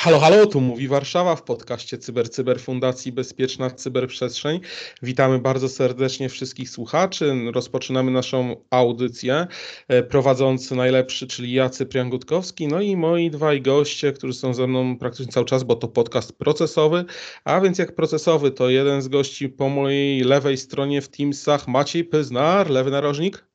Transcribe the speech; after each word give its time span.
Halo, 0.00 0.18
halo, 0.20 0.46
tu 0.46 0.60
mówi 0.60 0.88
Warszawa 0.88 1.36
w 1.36 1.42
podcaście 1.42 1.98
Cyber 1.98 2.30
Cyber 2.30 2.60
Fundacji 2.60 3.12
Bezpieczna 3.12 3.70
Cyberprzestrzeń. 3.70 4.60
Witamy 5.02 5.38
bardzo 5.38 5.68
serdecznie 5.68 6.28
wszystkich 6.28 6.70
słuchaczy. 6.70 7.34
Rozpoczynamy 7.54 8.10
naszą 8.10 8.56
audycję. 8.70 9.46
E, 9.88 10.02
prowadzący 10.02 10.76
najlepszy, 10.76 11.26
czyli 11.26 11.52
ja, 11.52 11.70
Cyprian 11.70 12.10
Gutkowski, 12.10 12.68
no 12.68 12.80
i 12.80 12.96
moi 12.96 13.30
dwaj 13.30 13.62
goście, 13.62 14.12
którzy 14.12 14.34
są 14.34 14.54
ze 14.54 14.66
mną 14.66 14.98
praktycznie 14.98 15.32
cały 15.32 15.46
czas, 15.46 15.64
bo 15.64 15.76
to 15.76 15.88
podcast 15.88 16.32
procesowy. 16.32 17.04
A 17.44 17.60
więc 17.60 17.78
jak 17.78 17.94
procesowy, 17.94 18.50
to 18.50 18.70
jeden 18.70 19.02
z 19.02 19.08
gości 19.08 19.48
po 19.48 19.68
mojej 19.68 20.20
lewej 20.20 20.56
stronie 20.56 21.02
w 21.02 21.08
Teamsach, 21.08 21.68
Maciej 21.68 22.04
Pyznar, 22.04 22.70
lewy 22.70 22.90
narożnik. 22.90 23.46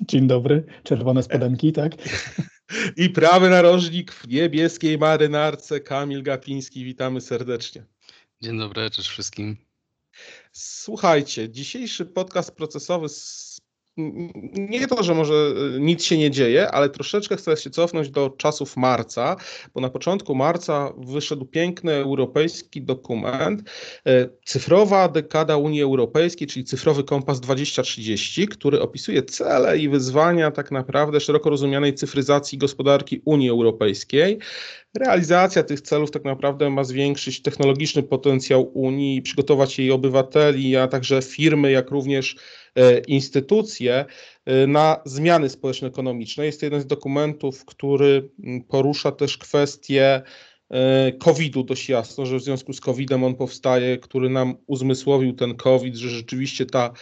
Dzień 0.00 0.26
dobry, 0.26 0.64
czerwone 0.82 1.22
spodenki, 1.22 1.72
tak? 1.72 1.92
I 2.96 3.10
prawy 3.10 3.48
narożnik 3.48 4.12
w 4.12 4.28
niebieskiej 4.28 4.98
marynarce 4.98 5.80
Kamil 5.80 6.22
Gapiński. 6.22 6.84
Witamy 6.84 7.20
serdecznie. 7.20 7.84
Dzień 8.40 8.58
dobry, 8.58 8.90
cześć 8.90 9.08
wszystkim. 9.08 9.56
Słuchajcie, 10.52 11.50
dzisiejszy 11.50 12.06
podcast 12.06 12.50
procesowy 12.50 13.08
nie 14.54 14.86
to, 14.86 15.02
że 15.02 15.14
może 15.14 15.34
e, 15.34 15.80
nic 15.80 16.04
się 16.04 16.18
nie 16.18 16.30
dzieje, 16.30 16.70
ale 16.70 16.88
troszeczkę 16.88 17.36
chcę 17.36 17.56
się 17.56 17.70
cofnąć 17.70 18.10
do 18.10 18.30
czasów 18.30 18.76
marca, 18.76 19.36
bo 19.74 19.80
na 19.80 19.90
początku 19.90 20.34
marca 20.34 20.92
wyszedł 20.98 21.44
piękny 21.44 21.92
europejski 21.92 22.82
dokument, 22.82 23.70
e, 24.06 24.28
cyfrowa 24.44 25.08
dekada 25.08 25.56
Unii 25.56 25.82
Europejskiej, 25.82 26.48
czyli 26.48 26.64
cyfrowy 26.64 27.04
kompas 27.04 27.40
2030, 27.40 28.48
który 28.48 28.80
opisuje 28.80 29.22
cele 29.22 29.78
i 29.78 29.88
wyzwania 29.88 30.50
tak 30.50 30.70
naprawdę 30.70 31.20
szeroko 31.20 31.50
rozumianej 31.50 31.94
cyfryzacji 31.94 32.58
gospodarki 32.58 33.22
Unii 33.24 33.50
Europejskiej. 33.50 34.38
Realizacja 34.98 35.62
tych 35.62 35.80
celów 35.80 36.10
tak 36.10 36.24
naprawdę 36.24 36.70
ma 36.70 36.84
zwiększyć 36.84 37.42
technologiczny 37.42 38.02
potencjał 38.02 38.70
Unii, 38.74 39.22
przygotować 39.22 39.78
jej 39.78 39.90
obywateli, 39.90 40.76
a 40.76 40.88
także 40.88 41.22
firmy, 41.22 41.70
jak 41.70 41.90
również 41.90 42.36
instytucje 43.08 44.04
e, 44.44 44.66
na 44.66 45.00
zmiany 45.04 45.48
społeczno-ekonomiczne. 45.48 46.46
Jest 46.46 46.60
to 46.60 46.66
jeden 46.66 46.80
z 46.80 46.86
dokumentów, 46.86 47.64
który 47.64 48.30
porusza 48.68 49.12
też 49.12 49.38
kwestię 49.38 50.22
e, 50.70 51.12
COVID-u 51.12 51.62
dość 51.64 51.88
jasno, 51.88 52.26
że 52.26 52.36
w 52.36 52.42
związku 52.42 52.72
z 52.72 52.80
COVID-em 52.80 53.24
on 53.24 53.34
powstaje, 53.34 53.98
który 53.98 54.30
nam 54.30 54.54
uzmysłowił 54.66 55.32
ten 55.32 55.54
COVID, 55.54 55.96
że 55.96 56.08
rzeczywiście 56.08 56.66
ta 56.66 56.92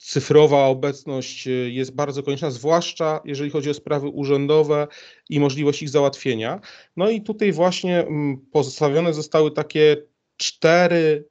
cyfrowa 0.00 0.66
obecność 0.66 1.48
jest 1.70 1.94
bardzo 1.94 2.22
konieczna, 2.22 2.50
zwłaszcza 2.50 3.20
jeżeli 3.24 3.50
chodzi 3.50 3.70
o 3.70 3.74
sprawy 3.74 4.08
urzędowe 4.08 4.86
i 5.30 5.40
możliwość 5.40 5.82
ich 5.82 5.88
załatwienia. 5.88 6.60
No 6.96 7.10
i 7.10 7.22
tutaj 7.22 7.52
właśnie 7.52 8.06
pozostawione 8.52 9.14
zostały 9.14 9.50
takie 9.50 9.96
cztery 10.36 11.24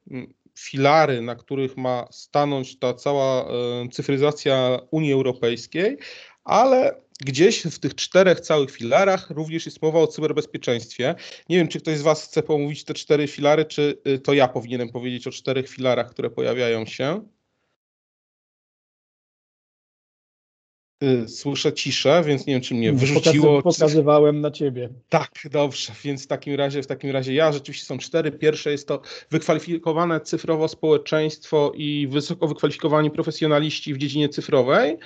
filary, 0.58 1.20
na 1.20 1.34
których 1.34 1.76
ma 1.76 2.06
stanąć 2.10 2.78
ta 2.78 2.94
cała 2.94 3.42
e, 3.42 3.88
cyfryzacja 3.92 4.78
Unii 4.90 5.12
Europejskiej, 5.12 5.98
ale 6.44 7.04
gdzieś 7.20 7.62
w 7.62 7.78
tych 7.78 7.94
czterech 7.94 8.40
całych 8.40 8.70
filarach 8.70 9.30
również 9.30 9.66
jest 9.66 9.82
mowa 9.82 9.98
o 9.98 10.06
cyberbezpieczeństwie. 10.06 11.14
Nie 11.48 11.56
wiem, 11.56 11.68
czy 11.68 11.80
ktoś 11.80 11.98
z 11.98 12.02
Was 12.02 12.24
chce 12.24 12.42
pomówić 12.42 12.84
te 12.84 12.94
cztery 12.94 13.28
filary, 13.28 13.64
czy 13.64 13.98
y, 14.06 14.18
to 14.18 14.32
ja 14.32 14.48
powinienem 14.48 14.88
powiedzieć 14.88 15.26
o 15.26 15.30
czterech 15.30 15.68
filarach, 15.68 16.10
które 16.10 16.30
pojawiają 16.30 16.86
się. 16.86 17.28
Słyszę 21.26 21.72
ciszę, 21.72 22.22
więc 22.26 22.46
nie 22.46 22.54
wiem, 22.54 22.62
czy 22.62 22.74
mnie 22.74 22.92
wyrzuciło. 22.92 23.62
Pokazywałem 23.62 24.40
na 24.40 24.50
ciebie. 24.50 24.88
Tak, 25.08 25.30
dobrze, 25.50 25.92
więc 26.04 26.24
w 26.24 26.26
takim 26.26 26.54
razie, 26.54 26.82
w 26.82 26.86
takim 26.86 27.10
razie 27.10 27.34
ja 27.34 27.52
rzeczywiście 27.52 27.86
są 27.86 27.98
cztery. 27.98 28.32
Pierwsze 28.32 28.70
jest 28.70 28.88
to 28.88 29.00
wykwalifikowane 29.30 30.20
cyfrowo 30.20 30.68
społeczeństwo 30.68 31.72
i 31.76 32.08
wysoko 32.10 32.48
wykwalifikowani 32.48 33.10
profesjonaliści 33.10 33.94
w 33.94 33.98
dziedzinie 33.98 34.28
cyfrowej. 34.28 34.96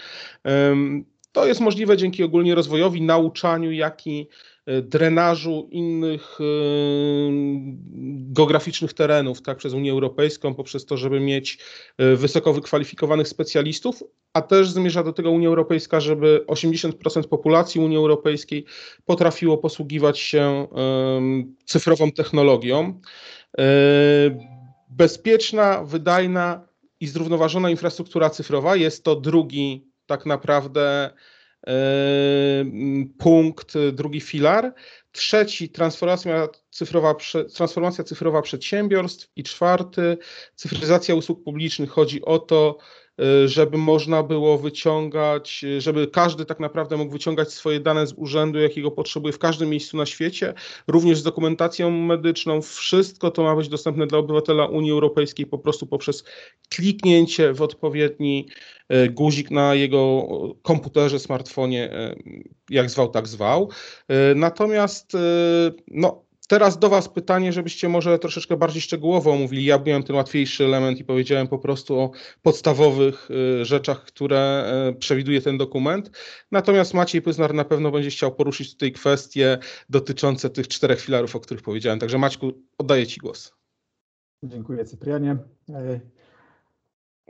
To 1.33 1.47
jest 1.47 1.61
możliwe 1.61 1.97
dzięki 1.97 2.25
ogólnie 2.25 2.55
rozwojowi, 2.55 3.03
nauczaniu, 3.03 3.73
jak 3.73 4.07
i 4.07 4.29
drenażu 4.83 5.69
innych 5.71 6.39
e, 6.41 6.45
geograficznych 8.33 8.93
terenów, 8.93 9.43
tak, 9.43 9.59
przez 9.59 9.73
Unię 9.73 9.93
Europejską, 9.93 10.55
poprzez 10.55 10.87
to, 10.87 10.97
żeby 10.97 11.21
mieć 11.21 11.59
e, 11.99 12.17
wysoko 12.17 12.53
wykwalifikowanych 12.53 13.29
specjalistów, 13.29 14.03
a 14.33 14.43
też 14.43 14.71
zmierza 14.71 15.03
do 15.03 15.13
tego 15.13 15.31
Unia 15.31 15.49
Europejska, 15.49 16.01
żeby 16.01 16.45
80% 16.47 17.23
populacji 17.29 17.81
Unii 17.81 17.97
Europejskiej 17.97 18.65
potrafiło 19.05 19.59
posługiwać 19.59 20.19
się 20.19 20.67
cyfrową 21.65 22.13
technologią. 22.13 23.01
Bezpieczna, 24.91 25.85
wydajna 25.85 26.69
i 27.01 27.07
zrównoważona 27.07 27.71
infrastruktura 27.71 28.31
cyfrowa 28.31 28.77
jest 28.77 29.05
to 29.05 29.17
drugi 29.17 29.89
tak 30.07 30.27
naprawdę 30.27 31.11
punkt, 33.19 33.75
drugi 33.93 34.21
filar. 34.21 34.75
Trzeci, 35.13 35.69
transformacja 35.69 36.49
cyfrowa, 36.71 37.15
transformacja 37.55 38.05
cyfrowa 38.05 38.43
przedsiębiorstw. 38.43 39.29
I 39.37 39.43
czwarty, 39.43 40.19
cyfryzacja 40.55 41.15
usług 41.15 41.45
publicznych. 41.45 41.91
Chodzi 41.91 42.25
o 42.25 42.39
to, 42.39 42.79
Y, 42.79 43.08
żeby 43.47 43.79
można 43.79 44.23
było 44.23 44.59
wyciągać, 44.59 45.65
y, 45.65 45.81
żeby 45.81 46.07
każdy 46.07 46.45
tak 46.45 46.61
naprawdę 46.61 46.97
mógł 46.97 47.13
wyciągać 47.13 47.53
swoje 47.53 47.81
dane 47.81 48.07
z 48.07 48.13
urzędu, 48.17 48.59
jakiego 48.59 48.91
potrzebuje 48.91 49.33
w 49.33 49.39
każdym 49.39 49.71
miejscu 49.71 49.97
na 49.97 50.07
świecie, 50.07 50.55
również 50.89 51.19
z 51.19 51.23
dokumentacją 51.23 51.91
medyczną. 51.91 52.63
Wszystko 52.63 53.31
to 53.31 53.43
ma 53.43 53.57
być 53.57 53.69
dostępne 53.69 54.07
dla 54.07 54.19
obywatela 54.19 54.67
Unii 54.67 54.91
Europejskiej 54.91 55.47
po 55.47 55.59
prostu 55.59 55.87
poprzez 55.87 56.25
kliknięcie 56.69 57.53
w 57.53 57.63
odpowiedni 57.63 58.49
y, 58.93 59.09
guzik 59.09 59.51
na 59.51 59.75
jego 59.75 60.29
komputerze, 60.63 61.19
smartfonie, 61.19 61.91
jak 62.71 62.91
zwał, 62.91 63.09
tak 63.09 63.29
zwał. 63.29 63.71
Natomiast 64.35 65.13
no, 65.89 66.28
Teraz 66.49 66.79
do 66.79 66.89
Was 66.89 67.09
pytanie, 67.09 67.53
żebyście 67.53 67.89
może 67.89 68.19
troszeczkę 68.19 68.57
bardziej 68.57 68.83
szczegółowo 68.83 69.33
omówili. 69.33 69.65
Ja 69.65 69.79
miałem 69.87 70.03
ten 70.03 70.17
łatwiejszy 70.17 70.65
element 70.65 70.99
i 70.99 71.05
powiedziałem 71.05 71.49
po 71.49 71.59
prostu 71.59 72.01
o 72.01 72.11
podstawowych 72.43 73.29
y, 73.31 73.65
rzeczach, 73.65 74.05
które 74.05 74.73
y, 74.91 74.95
przewiduje 74.95 75.41
ten 75.41 75.59
dokument. 75.59 76.11
Natomiast 76.53 76.95
Maciej 76.95 77.23
Pyznar 77.23 77.55
na 77.55 77.65
pewno 77.65 77.91
będzie 77.91 78.11
chciał 78.11 78.35
poruszyć 78.35 78.73
tutaj 78.73 78.93
kwestie 78.93 79.59
dotyczące 79.89 80.51
tych 80.51 80.69
czterech 80.69 81.01
filarów, 81.01 81.37
o 81.37 81.41
których 81.41 81.63
powiedziałem. 81.63 81.99
Także 81.99 82.19
Maćku, 82.19 82.53
oddaję 82.79 83.07
Ci 83.07 83.21
głos. 83.21 83.55
Dziękuję 84.43 84.85
Cyprianie. 84.85 85.37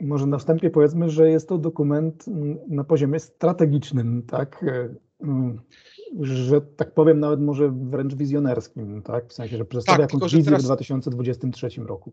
Może 0.01 0.25
na 0.25 0.37
wstępie 0.37 0.69
powiedzmy, 0.69 1.09
że 1.09 1.29
jest 1.29 1.49
to 1.49 1.57
dokument 1.57 2.27
mm, 2.27 2.57
na 2.67 2.83
poziomie 2.83 3.19
strategicznym, 3.19 4.23
tak? 4.23 4.65
Że 6.21 6.61
tak 6.61 6.93
powiem, 6.93 7.19
nawet 7.19 7.41
może 7.41 7.69
wręcz 7.69 8.15
wizjonerskim, 8.15 9.01
tak? 9.01 9.27
W 9.27 9.33
sensie, 9.33 9.57
że 9.57 9.65
przedstawia 9.65 9.97
tak, 9.97 10.13
jakąś 10.13 10.35
wizję 10.35 10.51
teraz... 10.51 10.61
w 10.61 10.65
2023 10.65 11.69
roku. 11.77 12.11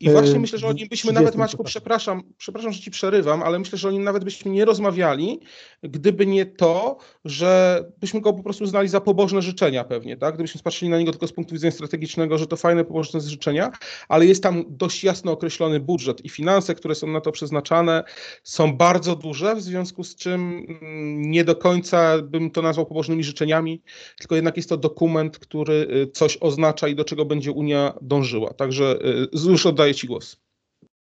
I 0.00 0.10
właśnie 0.10 0.40
myślę, 0.40 0.58
że 0.58 0.66
o 0.66 0.72
nim 0.72 0.88
byśmy 0.88 1.12
nawet, 1.12 1.36
Maćku, 1.36 1.64
przepraszam, 1.64 2.22
przepraszam, 2.38 2.72
że 2.72 2.80
ci 2.80 2.90
przerywam, 2.90 3.42
ale 3.42 3.58
myślę, 3.58 3.78
że 3.78 3.88
o 3.88 3.90
nim 3.90 4.04
nawet 4.04 4.24
byśmy 4.24 4.50
nie 4.50 4.64
rozmawiali, 4.64 5.40
gdyby 5.82 6.26
nie 6.26 6.46
to, 6.46 6.96
że 7.24 7.82
byśmy 8.00 8.20
go 8.20 8.32
po 8.32 8.42
prostu 8.42 8.66
znali 8.66 8.88
za 8.88 9.00
pobożne 9.00 9.42
życzenia 9.42 9.84
pewnie, 9.84 10.16
tak? 10.16 10.34
Gdybyśmy 10.34 10.58
spatrzyli 10.58 10.90
na 10.90 10.98
niego 10.98 11.12
tylko 11.12 11.26
z 11.26 11.32
punktu 11.32 11.54
widzenia 11.54 11.70
strategicznego, 11.70 12.38
że 12.38 12.46
to 12.46 12.56
fajne, 12.56 12.84
pobożne 12.84 13.20
życzenia, 13.20 13.70
ale 14.08 14.26
jest 14.26 14.42
tam 14.42 14.64
dość 14.68 15.04
jasno 15.04 15.32
określony 15.32 15.80
budżet 15.80 16.24
i 16.24 16.28
finanse, 16.28 16.74
które 16.74 16.94
są 16.94 17.06
na 17.06 17.20
to 17.20 17.32
przeznaczane, 17.32 18.04
są 18.42 18.76
bardzo 18.76 19.16
duże, 19.16 19.56
w 19.56 19.62
związku 19.62 20.04
z 20.04 20.16
czym 20.16 20.66
mm, 20.68 21.30
nie 21.30 21.44
do 21.44 21.56
końca 21.56 22.22
bym 22.22 22.50
to 22.50 22.62
nazwał 22.62 22.86
pobożnymi 22.86 23.24
życzeniami, 23.24 23.82
tylko 24.18 24.34
jednak 24.34 24.56
jest 24.56 24.68
to 24.68 24.76
dokument, 24.76 25.38
który 25.38 25.74
y, 25.74 26.10
coś 26.12 26.38
oznacza 26.40 26.88
i 26.88 26.94
do 26.94 27.04
czego 27.04 27.24
będzie 27.24 27.52
Unia 27.52 27.92
dążyła. 28.02 28.54
Także 28.54 28.98
y, 29.36 29.50
już 29.50 29.66
oddaję 29.66 29.85
Oddaję 29.86 29.94
Ci 29.94 30.06
głos. 30.06 30.36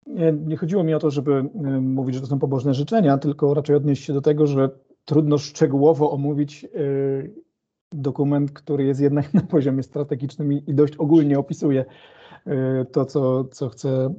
Nie, 0.05 0.31
nie 0.31 0.57
chodziło 0.57 0.83
mi 0.83 0.93
o 0.93 0.99
to, 0.99 1.11
żeby 1.11 1.43
mówić, 1.81 2.15
że 2.15 2.21
to 2.21 2.27
są 2.27 2.39
pobożne 2.39 2.73
życzenia, 2.73 3.17
tylko 3.17 3.53
raczej 3.53 3.75
odnieść 3.75 4.03
się 4.03 4.13
do 4.13 4.21
tego, 4.21 4.47
że 4.47 4.69
trudno 5.05 5.37
szczegółowo 5.37 6.11
omówić 6.11 6.63
y, 6.63 7.33
dokument, 7.91 8.51
który 8.51 8.83
jest 8.83 8.99
jednak 8.99 9.33
na 9.33 9.41
poziomie 9.41 9.83
strategicznym 9.83 10.53
i 10.53 10.73
dość 10.73 10.95
ogólnie 10.95 11.39
opisuje 11.39 11.85
y, 12.47 12.51
to, 12.91 13.05
co, 13.05 13.43
co, 13.43 13.69
chce, 13.69 14.13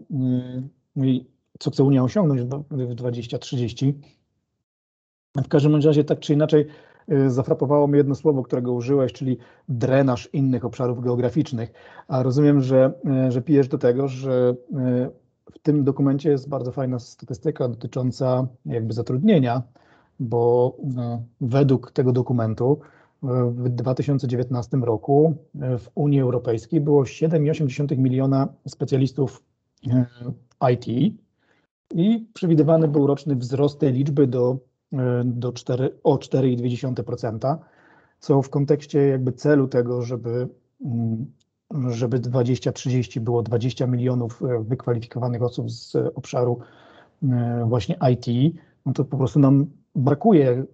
co 1.59 1.71
chce 1.71 1.85
Unia 1.85 2.03
osiągnąć 2.03 2.41
w 2.71 2.95
2030. 2.95 3.95
W 5.37 5.49
każdym 5.49 5.75
razie, 5.75 6.05
tak 6.05 6.21
czy 6.21 6.35
inaczej, 6.35 6.67
zafrapowało 7.27 7.87
mnie 7.87 7.99
jedno 7.99 8.15
słowo, 8.15 8.43
którego 8.43 8.73
użyłeś, 8.73 9.13
czyli 9.13 9.39
drenaż 9.69 10.29
innych 10.33 10.65
obszarów 10.65 11.01
geograficznych. 11.01 11.73
A 12.09 12.23
rozumiem, 12.23 12.61
że, 12.61 12.93
że 13.29 13.43
pijesz 13.43 13.69
do 13.69 13.79
tego, 13.79 14.09
że 14.09 14.55
w 15.53 15.59
tym 15.63 15.85
dokumencie 15.85 16.31
jest 16.31 16.49
bardzo 16.49 16.73
fajna 16.73 16.99
statystyka 16.99 17.69
dotycząca 17.69 18.47
jakby 18.67 18.93
zatrudnienia, 18.93 19.63
bo 20.21 20.77
według 21.41 21.91
tego 21.91 22.13
dokumentu 22.13 22.81
w 23.23 23.69
2019 23.69 24.77
roku 24.77 25.35
w 25.59 25.87
Unii 25.95 26.21
Europejskiej 26.21 26.81
było 26.81 27.03
7,8 27.03 27.99
miliona 27.99 28.49
specjalistów 28.69 29.43
IT 30.73 31.17
i 31.95 32.27
przewidywany 32.33 32.89
był 32.89 33.07
roczny 33.07 33.37
wzrost 33.37 33.79
tej 33.81 33.93
liczby 33.93 34.27
do, 34.27 34.59
do 35.25 35.53
4, 35.53 35.99
o 36.03 36.17
4,2%, 36.17 37.57
co 38.21 38.43
w 38.43 38.51
kontekście 38.51 38.99
jakby 39.01 39.33
celu 39.33 39.69
tego, 39.69 40.03
żeby, 40.03 40.49
żeby 41.89 42.19
2030 42.19 43.21
było 43.21 43.43
20 43.43 43.87
milionów 43.87 44.43
wykwalifikowanych 44.61 45.43
osób 45.43 45.71
z 45.71 45.97
obszaru 46.15 46.59
właśnie 47.67 47.99
IT, 48.13 48.57
no 48.87 48.93
to 48.93 49.05
po 49.05 49.17
prostu 49.17 49.39
nam 49.39 49.67
brakuje 49.95 50.65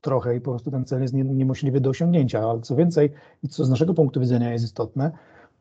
trochę 0.00 0.36
i 0.36 0.40
po 0.40 0.50
prostu 0.50 0.70
ten 0.70 0.84
cel 0.84 1.02
jest 1.02 1.14
nie, 1.14 1.24
niemożliwy 1.24 1.80
do 1.80 1.90
osiągnięcia. 1.90 2.40
Ale 2.40 2.60
co 2.60 2.76
więcej, 2.76 3.10
i 3.42 3.48
co 3.48 3.64
z 3.64 3.70
naszego 3.70 3.94
punktu 3.94 4.20
widzenia 4.20 4.52
jest 4.52 4.64
istotne, 4.64 5.12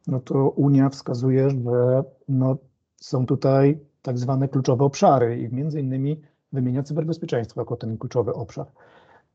no 0.08 0.20
to 0.20 0.50
Unia 0.50 0.90
wskazuje, 0.90 1.50
że 1.50 2.04
no, 2.30 2.58
są 2.96 3.26
tutaj 3.26 3.80
tak 4.02 4.18
zwane 4.18 4.48
kluczowe 4.48 4.86
obszary 4.86 5.42
i 5.42 5.54
między 5.54 5.80
innymi 5.80 6.22
wymienia 6.54 6.84
cyberbezpieczeństwo 6.84 7.62
jako 7.62 7.76
ten 7.76 7.98
kluczowy 7.98 8.34
obszar. 8.34 8.68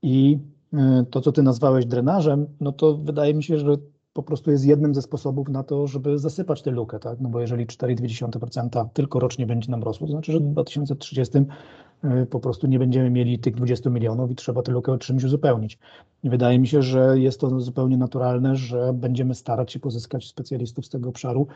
I 0.03 0.39
y, 0.75 0.79
to, 1.11 1.21
co 1.21 1.33
ty 1.33 1.43
nazwałeś 1.43 1.87
drenażem, 1.87 2.47
no 2.61 2.73
to 2.73 2.95
wydaje 2.97 3.35
mi 3.35 3.43
się, 3.43 3.59
że 3.59 3.77
po 4.13 4.23
prostu 4.23 4.51
jest 4.51 4.65
jednym 4.65 4.95
ze 4.95 5.03
sposobów 5.03 5.49
na 5.49 5.63
to, 5.63 5.87
żeby 5.87 6.19
zasypać 6.19 6.63
tę 6.63 6.71
lukę, 6.71 6.99
tak? 6.99 7.21
No 7.21 7.29
bo 7.29 7.41
jeżeli 7.41 7.67
4,2% 7.67 8.89
tylko 8.93 9.19
rocznie 9.19 9.47
będzie 9.47 9.71
nam 9.71 9.83
rosło, 9.83 10.07
to 10.07 10.13
znaczy, 10.13 10.33
że 10.33 10.41
w 10.41 10.43
2030 10.43 11.39
y, 11.39 12.27
po 12.27 12.41
prostu 12.41 12.67
nie 12.67 12.79
będziemy 12.79 13.11
mieli 13.11 13.39
tych 13.39 13.55
20 13.55 13.91
milionów 13.91 14.31
i 14.31 14.35
trzeba 14.35 14.63
tę 14.63 14.73
lukę 14.73 14.99
czymś 14.99 15.25
uzupełnić. 15.25 15.79
I 16.23 16.31
wydaje 16.31 16.59
mi 16.59 16.69
się, 16.69 16.83
że 16.83 17.19
jest 17.19 17.41
to 17.41 17.61
zupełnie 17.61 17.97
naturalne, 17.97 18.57
że 18.57 18.93
będziemy 18.93 19.35
starać 19.35 19.73
się 19.73 19.81
pozyskać 19.81 20.29
specjalistów 20.29 20.87
z 20.87 20.89
tego 20.89 21.09
obszaru, 21.09 21.47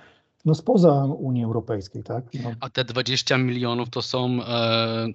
no 0.44 0.54
spoza 0.54 0.92
Unii 1.04 1.44
Europejskiej, 1.44 2.02
tak? 2.02 2.24
No. 2.34 2.52
A 2.60 2.70
te 2.70 2.84
20 2.84 3.38
milionów 3.38 3.90
to 3.90 4.02
są, 4.02 4.42
e, 4.42 4.46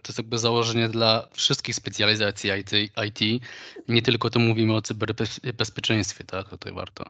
to 0.01 0.07
jest 0.07 0.17
jakby 0.17 0.37
założenie 0.37 0.89
dla 0.89 1.27
wszystkich 1.31 1.75
specjalizacji 1.75 2.49
IT, 2.59 2.71
IT. 3.07 3.43
Nie 3.87 4.01
tylko 4.01 4.29
tu 4.29 4.39
mówimy 4.39 4.75
o 4.75 4.81
cyberbezpieczeństwie, 4.81 6.23
tak? 6.23 6.49
Tutaj 6.49 6.73
warto 6.73 7.05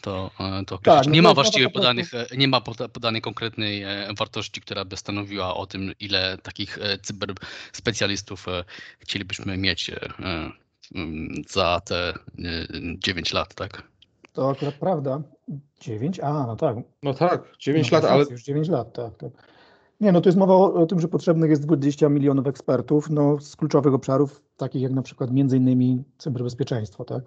to, 0.00 0.30
e, 0.40 0.64
to 0.64 0.74
określić. 0.74 0.98
Tak, 0.98 1.06
no 1.06 1.12
nie 1.12 1.22
ma 1.22 1.34
właściwie 1.34 1.70
podanych, 1.70 2.14
e, 2.14 2.26
nie 2.36 2.48
ma 2.48 2.60
podanej 2.92 3.22
konkretnej 3.22 3.84
wartości, 4.18 4.60
która 4.60 4.84
by 4.84 4.96
stanowiła 4.96 5.54
o 5.54 5.66
tym, 5.66 5.92
ile 6.00 6.38
takich 6.42 6.78
cyberspecjalistów 7.02 8.46
chcielibyśmy 8.98 9.56
mieć 9.56 9.90
za 11.48 11.80
te 11.80 12.14
9 12.98 13.32
lat, 13.32 13.54
tak? 13.54 13.82
To 14.36 14.50
akurat 14.50 14.74
prawda. 14.74 15.22
9? 15.80 16.20
A, 16.20 16.46
no 16.46 16.56
tak. 16.56 16.76
No 17.02 17.14
tak, 17.14 17.56
9 17.58 17.90
no, 17.90 17.98
lat, 17.98 18.04
ale. 18.04 18.24
Już 18.30 18.42
9 18.42 18.68
lat, 18.68 18.92
tak, 18.92 19.16
tak. 19.16 19.30
Nie, 20.00 20.12
no 20.12 20.20
to 20.20 20.28
jest 20.28 20.38
mowa 20.38 20.54
o, 20.54 20.74
o, 20.74 20.86
tym, 20.86 21.00
że 21.00 21.08
potrzebnych 21.08 21.50
jest 21.50 21.66
20 21.66 22.08
milionów 22.08 22.46
ekspertów 22.46 23.10
no, 23.10 23.40
z 23.40 23.56
kluczowych 23.56 23.94
obszarów, 23.94 24.42
takich 24.56 24.82
jak 24.82 24.92
na 24.92 25.02
przykład 25.02 25.30
między 25.30 25.56
innymi 25.56 26.04
cyberbezpieczeństwo, 26.18 27.04
tak? 27.04 27.24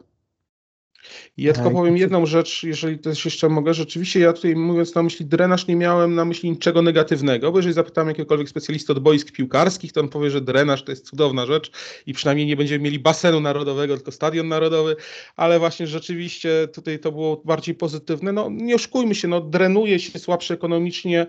Ja 1.37 1.53
tylko 1.53 1.71
powiem 1.71 1.97
jedną 1.97 2.25
rzecz, 2.25 2.63
jeżeli 2.63 2.99
też 2.99 3.25
jeszcze 3.25 3.49
mogę. 3.49 3.73
Rzeczywiście 3.73 4.19
ja 4.19 4.33
tutaj 4.33 4.55
mówiąc 4.55 4.95
na 4.95 5.03
myśli 5.03 5.25
drenaż 5.25 5.67
nie 5.67 5.75
miałem 5.75 6.15
na 6.15 6.25
myśli 6.25 6.49
niczego 6.49 6.81
negatywnego, 6.81 7.51
bo 7.51 7.57
jeżeli 7.57 7.73
zapytam 7.73 8.07
jakiegokolwiek 8.07 8.49
specjalistę 8.49 8.93
od 8.93 8.99
boisk 8.99 9.31
piłkarskich, 9.31 9.91
to 9.93 10.01
on 10.01 10.09
powie, 10.09 10.31
że 10.31 10.41
drenaż 10.41 10.83
to 10.83 10.91
jest 10.91 11.09
cudowna 11.09 11.45
rzecz 11.45 11.71
i 12.05 12.13
przynajmniej 12.13 12.47
nie 12.47 12.55
będziemy 12.55 12.83
mieli 12.83 12.99
basenu 12.99 13.39
narodowego, 13.39 13.95
tylko 13.95 14.11
stadion 14.11 14.47
narodowy, 14.47 14.95
ale 15.35 15.59
właśnie 15.59 15.87
rzeczywiście 15.87 16.67
tutaj 16.73 16.99
to 16.99 17.11
było 17.11 17.41
bardziej 17.45 17.75
pozytywne. 17.75 18.31
No 18.31 18.47
nie 18.51 18.75
oszukujmy 18.75 19.15
się, 19.15 19.27
no 19.27 19.41
drenuje 19.41 19.99
się 19.99 20.19
słabsze 20.19 20.53
ekonomicznie 20.53 21.27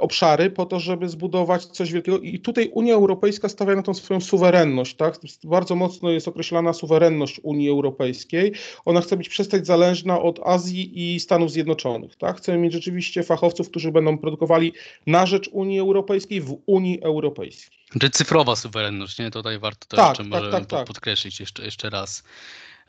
obszary 0.00 0.50
po 0.50 0.66
to, 0.66 0.80
żeby 0.80 1.08
zbudować 1.08 1.64
coś 1.64 1.92
wielkiego. 1.92 2.18
I 2.18 2.38
tutaj 2.38 2.70
Unia 2.74 2.94
Europejska 2.94 3.48
stawia 3.48 3.76
na 3.76 3.82
tą 3.82 3.94
swoją 3.94 4.20
suwerenność. 4.20 4.96
Tak? 4.96 5.16
Bardzo 5.44 5.74
mocno 5.74 6.10
jest 6.10 6.28
określana 6.28 6.72
suwerenność 6.72 7.40
Unii 7.42 7.70
Europejskiej. 7.70 8.52
Ona 8.84 9.00
chce 9.00 9.16
być 9.16 9.28
przestać 9.28 9.66
zależna 9.66 10.20
od 10.22 10.40
Azji 10.44 11.14
i 11.14 11.20
Stanów 11.20 11.50
Zjednoczonych. 11.50 12.16
Tak? 12.16 12.36
Chcemy 12.36 12.58
mieć 12.58 12.72
rzeczywiście 12.72 13.22
fachowców, 13.22 13.70
którzy 13.70 13.92
będą 13.92 14.18
produkowali 14.18 14.72
na 15.06 15.26
rzecz 15.26 15.48
Unii 15.52 15.80
Europejskiej 15.80 16.40
w 16.40 16.56
Unii 16.66 17.02
Europejskiej. 17.02 17.76
Czy 18.00 18.10
cyfrowa 18.10 18.56
suwerenność, 18.56 19.18
nie? 19.18 19.30
Tutaj 19.30 19.58
warto 19.58 19.86
to 19.88 19.96
tak, 19.96 20.08
jeszcze 20.08 20.30
tak, 20.30 20.50
tak, 20.50 20.66
tak, 20.66 20.86
podkreślić 20.86 21.40
jeszcze, 21.40 21.64
jeszcze 21.64 21.90
raz. 21.90 22.24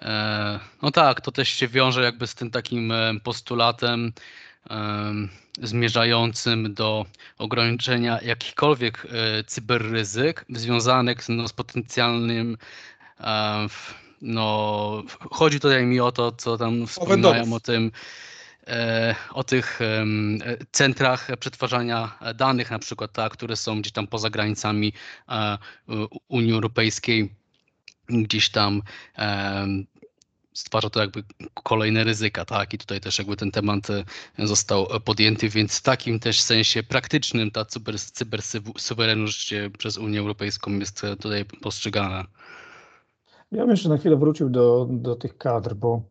E, 0.01 0.59
no 0.81 0.91
tak, 0.91 1.21
to 1.21 1.31
też 1.31 1.49
się 1.49 1.67
wiąże 1.67 2.03
jakby 2.03 2.27
z 2.27 2.35
tym 2.35 2.51
takim 2.51 2.91
e, 2.91 3.13
postulatem, 3.23 4.13
zmierzającym 5.61 6.73
do 6.73 7.05
ograniczenia 7.37 8.21
jakichkolwiek 8.21 9.07
e, 9.09 9.43
cyberryzyk 9.43 10.45
związanych 10.49 11.29
no, 11.29 11.47
z 11.47 11.53
potencjalnym 11.53 12.57
no, 14.21 15.03
chodzi 15.31 15.59
tutaj 15.59 15.85
mi 15.85 15.99
o 15.99 16.11
to, 16.11 16.31
co 16.31 16.57
tam 16.57 16.87
wspominają 16.87 17.53
o 17.53 17.59
tym, 17.59 17.91
e, 18.67 19.15
o 19.33 19.43
tych 19.43 19.79
centrach 20.71 21.27
przetwarzania 21.39 22.19
danych, 22.35 22.71
na 22.71 22.79
przykład, 22.79 23.11
tak, 23.11 23.33
które 23.33 23.55
są 23.55 23.81
gdzieś 23.81 23.93
tam 23.93 24.07
poza 24.07 24.29
granicami 24.29 24.93
e, 25.29 25.57
Unii 26.27 26.53
Europejskiej, 26.53 27.33
gdzieś 28.09 28.49
tam 28.49 28.81
stwarza 30.57 30.89
to 30.89 30.99
jakby 30.99 31.23
kolejne 31.63 32.03
ryzyka, 32.03 32.45
tak? 32.45 32.73
I 32.73 32.77
tutaj 32.77 32.99
też 33.01 33.19
jakby 33.19 33.35
ten 33.35 33.51
temat 33.51 33.89
e, 33.89 34.47
został 34.47 34.87
podjęty, 35.05 35.49
więc 35.49 35.79
w 35.79 35.83
takim 35.83 36.19
też 36.19 36.41
sensie 36.41 36.83
praktycznym 36.83 37.51
ta 37.51 37.65
cyber, 37.65 37.99
cybersuwerenność 37.99 39.53
przez 39.77 39.97
Unię 39.97 40.19
Europejską 40.19 40.71
jest 40.71 41.03
e, 41.03 41.15
tutaj 41.15 41.45
postrzegana. 41.61 42.25
Ja 43.51 43.61
bym 43.61 43.69
jeszcze 43.69 43.89
na 43.89 43.97
chwilę 43.97 44.15
wrócił 44.15 44.49
do, 44.49 44.87
do 44.91 45.15
tych 45.15 45.37
kadr, 45.37 45.75
bo 45.75 46.01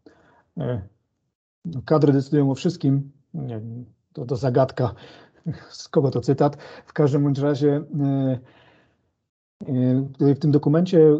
e, 0.58 0.82
kadry 1.84 2.12
decydują 2.12 2.50
o 2.50 2.54
wszystkim. 2.54 3.12
To, 4.12 4.24
to 4.24 4.36
zagadka, 4.36 4.94
z 5.70 5.88
kogo 5.88 6.10
to 6.10 6.20
cytat. 6.20 6.56
W 6.86 6.92
każdym 6.92 7.22
bądź 7.22 7.38
razie 7.38 7.76
Y, 7.76 8.38
w 10.20 10.38
tym 10.38 10.50
dokumencie 10.50 11.14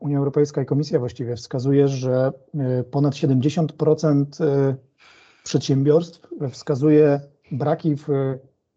Unia 0.00 0.18
Europejska 0.18 0.62
i 0.62 0.66
Komisja 0.66 0.98
właściwie 0.98 1.36
wskazuje, 1.36 1.88
że 1.88 2.32
y, 2.80 2.84
ponad 2.84 3.14
70% 3.14 4.44
y, 4.44 4.76
przedsiębiorstw 5.44 6.28
wskazuje 6.50 7.20
braki 7.50 7.96
w 7.96 8.08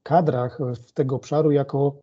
kadrach 0.03 0.59
w 0.87 0.91
tego 0.91 1.15
obszaru 1.15 1.51
jako, 1.51 1.95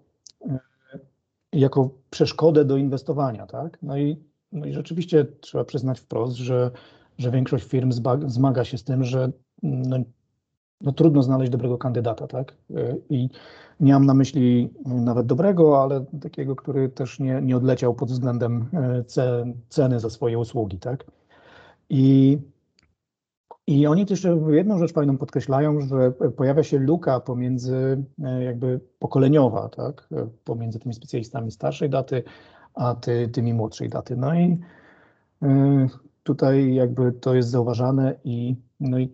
jako 1.52 1.90
przeszkodę 2.10 2.64
do 2.64 2.76
inwestowania. 2.76 3.46
Tak? 3.46 3.78
No, 3.82 3.98
i, 3.98 4.16
no 4.52 4.66
i 4.66 4.72
rzeczywiście 4.72 5.24
trzeba 5.40 5.64
przyznać 5.64 6.00
wprost, 6.00 6.36
że, 6.36 6.70
że 7.18 7.30
większość 7.30 7.64
firm 7.64 7.92
zmaga 8.26 8.64
się 8.64 8.78
z 8.78 8.84
tym, 8.84 9.04
że 9.04 9.32
no, 9.62 9.96
no 10.82 10.92
trudno 10.92 11.22
znaleźć 11.22 11.52
dobrego 11.52 11.78
kandydata, 11.78 12.26
tak? 12.26 12.54
I 13.10 13.28
nie 13.80 13.92
mam 13.92 14.06
na 14.06 14.14
myśli 14.14 14.70
nawet 14.86 15.26
dobrego, 15.26 15.82
ale 15.82 16.04
takiego, 16.20 16.56
który 16.56 16.88
też 16.88 17.20
nie, 17.20 17.42
nie 17.42 17.56
odleciał 17.56 17.94
pod 17.94 18.10
względem 18.10 18.68
e, 18.74 19.04
ceny 19.68 20.00
za 20.00 20.10
swoje 20.10 20.38
usługi, 20.38 20.78
tak? 20.78 21.04
I, 21.90 22.38
I 23.66 23.86
oni 23.86 24.06
też 24.06 24.26
jedną 24.50 24.78
rzecz 24.78 24.92
fajną 24.92 25.18
podkreślają, 25.18 25.80
że 25.80 26.12
pojawia 26.36 26.62
się 26.62 26.78
luka 26.78 27.20
pomiędzy 27.20 28.04
e, 28.24 28.44
jakby 28.44 28.80
pokoleniowa, 28.98 29.68
tak? 29.68 30.08
Pomiędzy 30.44 30.78
tymi 30.78 30.94
specjalistami 30.94 31.50
starszej 31.52 31.90
daty, 31.90 32.22
a 32.74 32.94
ty, 32.94 33.28
tymi 33.28 33.54
młodszej 33.54 33.88
daty. 33.88 34.16
No 34.16 34.34
i 34.34 34.58
e, 35.42 35.88
tutaj 36.22 36.74
jakby 36.74 37.12
to 37.12 37.34
jest 37.34 37.48
zauważane 37.48 38.14
i, 38.24 38.56
no 38.80 38.98
i 38.98 39.12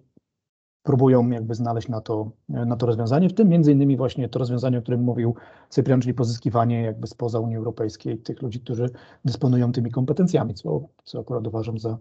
próbują 0.88 1.30
jakby 1.30 1.54
znaleźć 1.54 1.88
na 1.88 2.00
to, 2.00 2.30
na 2.48 2.76
to 2.76 2.86
rozwiązanie, 2.86 3.28
w 3.28 3.34
tym 3.34 3.48
między 3.48 3.72
innymi 3.72 3.96
właśnie 3.96 4.28
to 4.28 4.38
rozwiązanie, 4.38 4.78
o 4.78 4.82
którym 4.82 5.00
mówił 5.00 5.34
Cyprian, 5.68 6.00
czyli 6.00 6.14
pozyskiwanie 6.14 6.82
jakby 6.82 7.06
spoza 7.06 7.40
Unii 7.40 7.56
Europejskiej 7.56 8.18
tych 8.18 8.42
ludzi, 8.42 8.60
którzy 8.60 8.90
dysponują 9.24 9.72
tymi 9.72 9.90
kompetencjami, 9.90 10.54
co, 10.54 10.80
co 11.04 11.20
akurat 11.20 11.46
uważam 11.46 11.78
za 11.78 11.98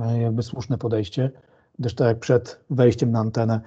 e, 0.00 0.20
jakby 0.20 0.42
słuszne 0.42 0.78
podejście, 0.78 1.30
gdyż 1.78 1.94
tak 1.94 2.08
jak 2.08 2.18
przed 2.18 2.60
wejściem 2.70 3.10
na 3.10 3.18
antenę 3.18 3.60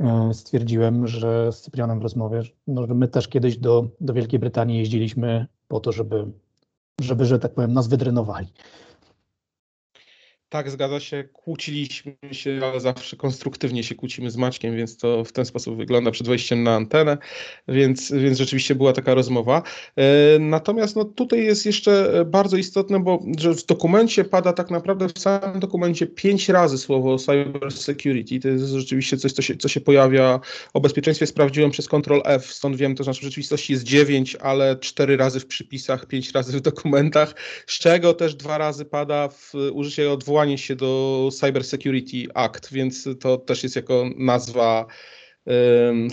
e, 0.00 0.34
stwierdziłem, 0.34 1.06
że 1.06 1.52
z 1.52 1.60
Cyprianem 1.60 1.98
w 1.98 2.02
rozmowie, 2.02 2.42
no, 2.66 2.86
że 2.86 2.94
my 2.94 3.08
też 3.08 3.28
kiedyś 3.28 3.58
do, 3.58 3.88
do 4.00 4.14
Wielkiej 4.14 4.38
Brytanii 4.38 4.78
jeździliśmy 4.78 5.46
po 5.68 5.80
to, 5.80 5.92
żeby, 5.92 6.26
żeby, 7.00 7.24
że 7.24 7.38
tak 7.38 7.54
powiem, 7.54 7.72
nas 7.72 7.88
wydrenowali. 7.88 8.46
Tak, 10.52 10.70
zgadza 10.70 11.00
się. 11.00 11.24
Kłóciliśmy 11.32 12.16
się, 12.32 12.60
ale 12.70 12.80
zawsze 12.80 13.16
konstruktywnie 13.16 13.84
się 13.84 13.94
kłócimy 13.94 14.30
z 14.30 14.36
Maćkiem, 14.36 14.76
więc 14.76 14.96
to 14.96 15.24
w 15.24 15.32
ten 15.32 15.44
sposób 15.44 15.76
wygląda 15.76 16.10
przed 16.10 16.26
wejściem 16.26 16.62
na 16.62 16.74
antenę, 16.74 17.18
więc, 17.68 18.12
więc 18.12 18.38
rzeczywiście 18.38 18.74
była 18.74 18.92
taka 18.92 19.14
rozmowa. 19.14 19.62
E, 19.96 20.38
natomiast 20.38 20.96
no, 20.96 21.04
tutaj 21.04 21.44
jest 21.44 21.66
jeszcze 21.66 22.24
bardzo 22.26 22.56
istotne, 22.56 23.00
bo 23.00 23.22
że 23.38 23.54
w 23.54 23.66
dokumencie 23.66 24.24
pada 24.24 24.52
tak 24.52 24.70
naprawdę 24.70 25.08
w 25.08 25.18
samym 25.18 25.60
dokumencie 25.60 26.06
pięć 26.06 26.48
razy 26.48 26.78
słowo 26.78 27.18
cyber 27.18 27.72
security. 27.72 28.40
To 28.40 28.48
jest 28.48 28.64
rzeczywiście 28.64 29.16
coś, 29.16 29.32
co 29.32 29.42
się, 29.42 29.56
co 29.56 29.68
się 29.68 29.80
pojawia. 29.80 30.40
O 30.74 30.80
bezpieczeństwie 30.80 31.26
sprawdziłem 31.26 31.70
przez 31.70 31.88
Ctrl 31.88 32.20
F, 32.24 32.46
stąd 32.46 32.76
wiem, 32.76 32.94
to 32.94 33.04
znaczy 33.04 33.20
w 33.20 33.24
rzeczywistości 33.24 33.72
jest 33.72 33.84
dziewięć, 33.84 34.36
ale 34.36 34.76
cztery 34.76 35.16
razy 35.16 35.40
w 35.40 35.46
przypisach, 35.46 36.06
pięć 36.06 36.32
razy 36.32 36.58
w 36.58 36.60
dokumentach, 36.60 37.34
z 37.66 37.78
czego 37.78 38.14
też 38.14 38.34
dwa 38.34 38.58
razy 38.58 38.84
pada 38.84 39.28
w 39.28 39.52
użycie 39.72 40.12
odwołania 40.12 40.41
odwołanie 40.42 40.58
się 40.58 40.76
do 40.76 41.28
Cyber 41.32 41.64
Security 41.64 42.34
Act, 42.34 42.72
więc 42.72 43.08
to 43.20 43.36
też 43.36 43.62
jest 43.62 43.76
jako 43.76 44.04
nazwa 44.16 44.86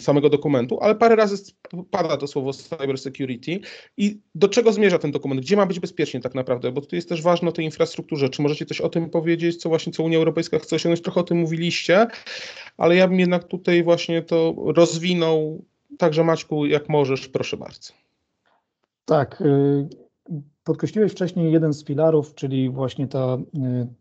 samego 0.01 0.29
dokumentu, 0.29 0.79
ale 0.81 0.95
parę 0.95 1.15
razy 1.15 1.53
pada 1.91 2.17
to 2.17 2.27
słowo 2.27 2.53
cyber 2.53 2.97
security 2.97 3.59
i 3.97 4.21
do 4.35 4.47
czego 4.47 4.71
zmierza 4.71 4.99
ten 4.99 5.11
dokument? 5.11 5.41
Gdzie 5.41 5.55
ma 5.55 5.65
być 5.65 5.79
bezpiecznie 5.79 6.19
tak 6.19 6.35
naprawdę? 6.35 6.71
Bo 6.71 6.81
tu 6.81 6.95
jest 6.95 7.09
też 7.09 7.21
ważne 7.21 7.49
o 7.49 7.51
tej 7.51 7.65
infrastrukturze. 7.65 8.29
Czy 8.29 8.41
możecie 8.41 8.65
coś 8.65 8.81
o 8.81 8.89
tym 8.89 9.09
powiedzieć, 9.09 9.61
co 9.61 9.69
właśnie 9.69 9.93
co 9.93 10.03
Unia 10.03 10.17
Europejska 10.17 10.59
chce 10.59 10.75
osiągnąć? 10.75 11.01
Trochę 11.01 11.19
o 11.19 11.23
tym 11.23 11.37
mówiliście, 11.37 12.07
ale 12.77 12.95
ja 12.95 13.07
bym 13.07 13.19
jednak 13.19 13.43
tutaj 13.43 13.83
właśnie 13.83 14.21
to 14.21 14.55
rozwinął. 14.75 15.65
Także 15.97 16.23
Maćku, 16.23 16.65
jak 16.65 16.89
możesz, 16.89 17.27
proszę 17.27 17.57
bardzo. 17.57 17.93
Tak. 19.05 19.41
Y, 19.41 19.87
podkreśliłeś 20.63 21.11
wcześniej 21.11 21.51
jeden 21.51 21.73
z 21.73 21.85
filarów, 21.85 22.35
czyli 22.35 22.69
właśnie 22.69 23.07
ta 23.07 23.37
y, 23.37 23.98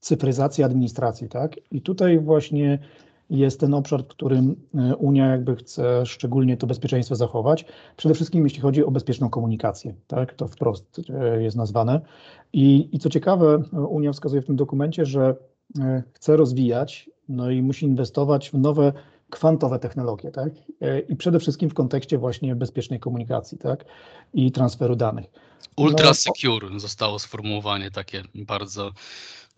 cyfryzacji 0.00 0.64
administracji, 0.64 1.28
tak? 1.28 1.56
I 1.70 1.82
tutaj 1.82 2.18
właśnie 2.18 2.78
jest 3.30 3.60
ten 3.60 3.74
obszar, 3.74 4.04
w 4.04 4.06
którym 4.06 4.56
e, 4.74 4.96
Unia 4.96 5.26
jakby 5.26 5.56
chce 5.56 6.06
szczególnie 6.06 6.56
to 6.56 6.66
bezpieczeństwo 6.66 7.16
zachować. 7.16 7.64
Przede 7.96 8.14
wszystkim 8.14 8.44
jeśli 8.44 8.60
chodzi 8.60 8.84
o 8.84 8.90
bezpieczną 8.90 9.30
komunikację, 9.30 9.94
tak? 10.06 10.34
To 10.34 10.48
wprost 10.48 11.00
e, 11.10 11.42
jest 11.42 11.56
nazwane. 11.56 12.00
I, 12.52 12.88
i 12.92 12.98
co 12.98 13.08
ciekawe, 13.08 13.62
Unia 13.72 14.12
wskazuje 14.12 14.42
w 14.42 14.46
tym 14.46 14.56
dokumencie, 14.56 15.06
że 15.06 15.36
e, 15.80 16.02
chce 16.12 16.36
rozwijać, 16.36 17.10
no 17.28 17.50
i 17.50 17.62
musi 17.62 17.86
inwestować 17.86 18.50
w 18.50 18.54
nowe 18.54 18.92
kwantowe 19.30 19.78
technologie, 19.78 20.30
tak? 20.30 20.52
I 21.08 21.16
przede 21.16 21.40
wszystkim 21.40 21.70
w 21.70 21.74
kontekście 21.74 22.18
właśnie 22.18 22.56
bezpiecznej 22.56 23.00
komunikacji, 23.00 23.58
tak? 23.58 23.84
I 24.34 24.52
transferu 24.52 24.96
danych. 24.96 25.26
Ultra 25.76 26.06
no, 26.06 26.14
secure 26.14 26.80
zostało 26.80 27.18
sformułowanie 27.18 27.90
takie 27.90 28.22
bardzo 28.34 28.90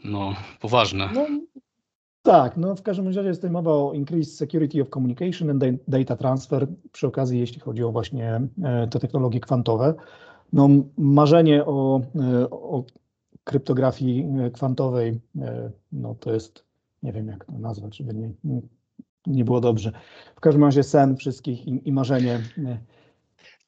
no, 0.04 0.34
poważne. 0.60 1.08
No, 1.14 1.26
tak, 2.22 2.56
no 2.56 2.76
w 2.76 2.82
każdym 2.82 3.06
razie 3.06 3.22
jest 3.22 3.40
tutaj 3.40 3.50
mowa 3.50 3.70
o 3.70 3.92
Increased 3.92 4.36
Security 4.36 4.82
of 4.82 4.88
Communication 4.88 5.50
and 5.50 5.64
Data 5.88 6.16
Transfer, 6.16 6.68
przy 6.92 7.06
okazji 7.06 7.40
jeśli 7.40 7.60
chodzi 7.60 7.84
o 7.84 7.92
właśnie 7.92 8.40
e, 8.62 8.88
te 8.88 8.98
technologie 8.98 9.40
kwantowe. 9.40 9.94
No 10.52 10.68
marzenie 10.98 11.64
o, 11.64 12.00
e, 12.16 12.50
o 12.50 12.84
kryptografii 13.44 14.26
e, 14.40 14.50
kwantowej, 14.50 15.20
no 15.92 16.14
to 16.14 16.32
jest, 16.32 16.64
nie 17.02 17.12
wiem 17.12 17.28
jak 17.28 17.44
to 17.44 17.52
nazwać, 17.52 17.96
żeby 17.96 18.14
nie, 18.14 18.30
nie 19.26 19.44
było 19.44 19.60
dobrze. 19.60 19.92
W 20.36 20.40
każdym 20.40 20.64
razie 20.64 20.82
sen 20.82 21.16
wszystkich 21.16 21.66
i, 21.66 21.88
i 21.88 21.92
marzenie 21.92 22.40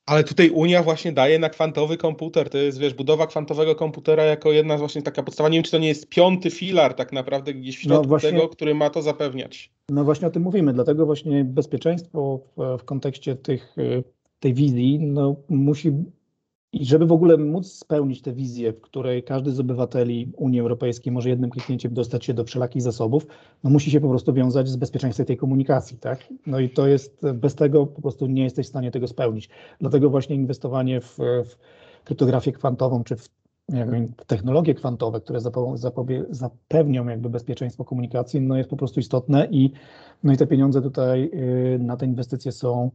ale 0.07 0.25
tutaj 0.25 0.51
Unia 0.51 0.83
właśnie 0.83 1.13
daje 1.13 1.39
na 1.39 1.51
kwantowy 1.51 1.97
komputer. 1.97 2.51
To 2.51 2.59
jest, 2.59 2.79
wiesz, 2.79 2.95
budowa 2.95 3.27
kwantowego 3.27 3.75
komputera 3.75 4.25
jako 4.25 4.53
jedna 4.53 4.79
właśnie 4.79 5.03
taka 5.03 5.23
podstawa. 5.23 5.49
Nie 5.49 5.57
wiem, 5.57 5.65
czy 5.65 5.71
to 5.71 5.79
nie 5.79 5.89
jest 5.89 6.09
piąty 6.09 6.51
filar 6.51 6.95
tak 6.95 7.13
naprawdę 7.13 7.55
gdzieś 7.55 7.77
w 7.79 7.87
no 7.87 7.89
środku 7.89 8.03
no 8.03 8.09
właśnie, 8.09 8.31
tego, 8.31 8.49
który 8.49 8.75
ma 8.75 8.91
to 8.91 9.03
zapewniać. 9.03 9.71
No 9.89 10.05
właśnie 10.05 10.29
o 10.29 10.31
tym 10.31 10.43
mówimy, 10.43 10.73
dlatego 10.73 11.07
właśnie 11.07 11.45
bezpieczeństwo 11.45 12.41
w, 12.57 12.79
w 12.79 12.85
kontekście 12.85 13.37
tych, 13.37 13.77
tej 14.41 14.55
wizji 14.55 14.99
no, 15.01 15.37
musi 15.49 15.93
i 16.75 16.85
żeby 16.85 17.07
w 17.07 17.13
ogóle 17.13 17.37
móc 17.37 17.73
spełnić 17.73 18.23
tę 18.23 18.33
wizję, 18.33 18.73
w 18.73 18.81
której 18.81 19.23
każdy 19.23 19.53
z 19.53 19.61
obywateli 19.61 20.33
Unii 20.37 20.61
Europejskiej 20.61 21.13
może 21.13 21.29
jednym 21.29 21.51
kliknięciem 21.51 21.95
dostać 21.95 22.25
się 22.25 22.35
do 22.35 22.45
wszelakich 22.45 22.83
zasobów, 22.83 23.27
no 23.65 23.71
musi 23.71 23.91
się 23.91 24.01
po 24.01 24.09
prostu 24.09 24.33
wiązać 24.33 24.69
z 24.69 24.77
bezpieczeństwem 24.77 25.27
tej 25.27 25.37
komunikacji, 25.37 25.99
tak? 25.99 26.19
No 26.47 26.61
i 26.61 26.71
to 26.71 26.87
jest, 26.87 27.27
bez 27.35 27.55
tego 27.55 27.87
po 27.87 28.03
prostu 28.03 28.27
nie 28.27 28.45
jesteś 28.45 28.67
w 28.67 28.69
stanie 28.69 28.91
tego 28.91 29.09
spełnić. 29.09 29.49
Dlatego 29.81 30.11
właśnie 30.11 30.37
inwestowanie 30.37 31.01
w, 31.01 31.19
w 31.19 31.57
kryptografię 32.05 32.53
kwantową, 32.53 33.05
czy 33.05 33.17
w, 33.17 33.29
w 34.19 34.25
technologie 34.27 34.75
kwantowe, 34.75 35.21
które 35.21 35.41
zapobie, 35.75 36.25
zapewnią 36.31 37.09
jakby 37.09 37.31
bezpieczeństwo 37.31 37.85
komunikacji, 37.85 38.41
no 38.41 38.57
jest 38.57 38.71
po 38.71 38.77
prostu 38.77 39.01
istotne 39.01 39.49
i, 39.51 39.73
no 40.23 40.33
i 40.33 40.37
te 40.37 40.47
pieniądze 40.47 40.83
tutaj 40.83 41.31
y, 41.75 41.79
na 41.79 41.97
te 41.97 42.07
inwestycje 42.07 42.53
są, 42.53 42.91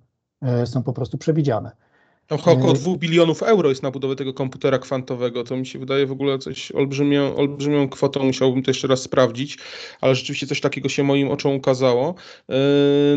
y, 0.64 0.68
są 0.68 0.84
po 0.84 0.94
prostu 0.94 1.18
przewidziane. 1.18 1.88
Tam 2.30 2.40
około 2.40 2.74
2 2.74 2.98
bilionów 2.98 3.44
euro 3.44 3.70
jest 3.70 3.84
na 3.84 3.92
budowę 3.92 4.16
tego 4.16 4.34
komputera 4.34 4.80
kwantowego. 4.80 5.44
To 5.44 5.58
mi 5.58 5.66
się 5.66 5.80
wydaje 5.80 6.06
w 6.06 6.12
ogóle 6.12 6.40
coś 6.40 6.72
olbrzymią, 6.72 7.36
olbrzymią 7.36 7.90
kwotą. 7.90 8.24
Musiałbym 8.24 8.64
to 8.64 8.72
jeszcze 8.72 8.88
raz 8.88 9.02
sprawdzić, 9.02 9.58
ale 10.02 10.16
rzeczywiście 10.16 10.48
coś 10.48 10.62
takiego 10.62 10.90
się 10.90 11.04
moim 11.04 11.32
oczom 11.32 11.56
ukazało. 11.56 12.16
Yy, 12.50 12.56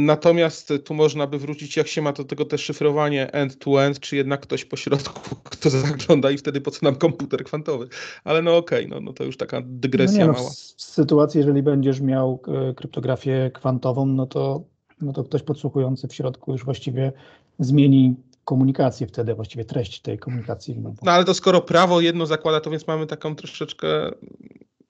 natomiast 0.00 0.73
tu 0.85 0.95
można 0.95 1.26
by 1.26 1.38
wrócić, 1.38 1.76
jak 1.76 1.88
się 1.88 2.02
ma 2.02 2.12
do 2.12 2.25
tego 2.25 2.45
te 2.45 2.59
szyfrowanie 2.59 3.33
end-to-end, 3.33 4.00
czy 4.00 4.16
jednak 4.16 4.40
ktoś 4.40 4.64
po 4.64 4.76
środku, 4.76 5.37
kto 5.45 5.71
zagląda 5.71 6.31
i 6.31 6.38
wtedy 6.38 6.61
po 6.61 6.71
co 6.71 6.78
nam 6.83 6.97
komputer 6.97 7.45
kwantowy. 7.45 7.88
Ale 8.25 8.42
no 8.42 8.57
okej, 8.57 8.87
okay, 8.87 8.95
no, 8.95 9.00
no 9.00 9.12
to 9.12 9.25
już 9.25 9.37
taka 9.37 9.62
dygresja 9.64 10.26
no 10.26 10.33
nie, 10.33 10.33
no, 10.33 10.38
mała. 10.38 10.50
W 10.76 10.83
sytuacji, 10.83 11.38
jeżeli 11.38 11.62
będziesz 11.62 12.00
miał 12.00 12.40
e, 12.49 12.75
kryptografię 12.75 13.50
kwantową, 13.54 14.07
no 14.07 14.26
to, 14.26 14.62
no 15.00 15.12
to 15.12 15.25
ktoś 15.25 15.42
podsłuchujący 15.42 16.09
w 16.09 16.14
środku 16.14 16.52
już 16.52 16.64
właściwie 16.64 17.12
zmieni 17.59 18.14
komunikację 18.44 19.06
wtedy, 19.06 19.34
właściwie 19.34 19.64
treść 19.64 20.00
tej 20.00 20.18
komunikacji. 20.18 20.82
No 21.02 21.12
ale 21.12 21.25
to 21.25 21.34
skoro 21.34 21.61
prawo 21.61 22.00
jedno 22.00 22.26
zakłada, 22.26 22.61
to 22.61 22.70
więc 22.70 22.87
mamy 22.87 23.06
taką 23.06 23.34
troszeczkę 23.37 24.11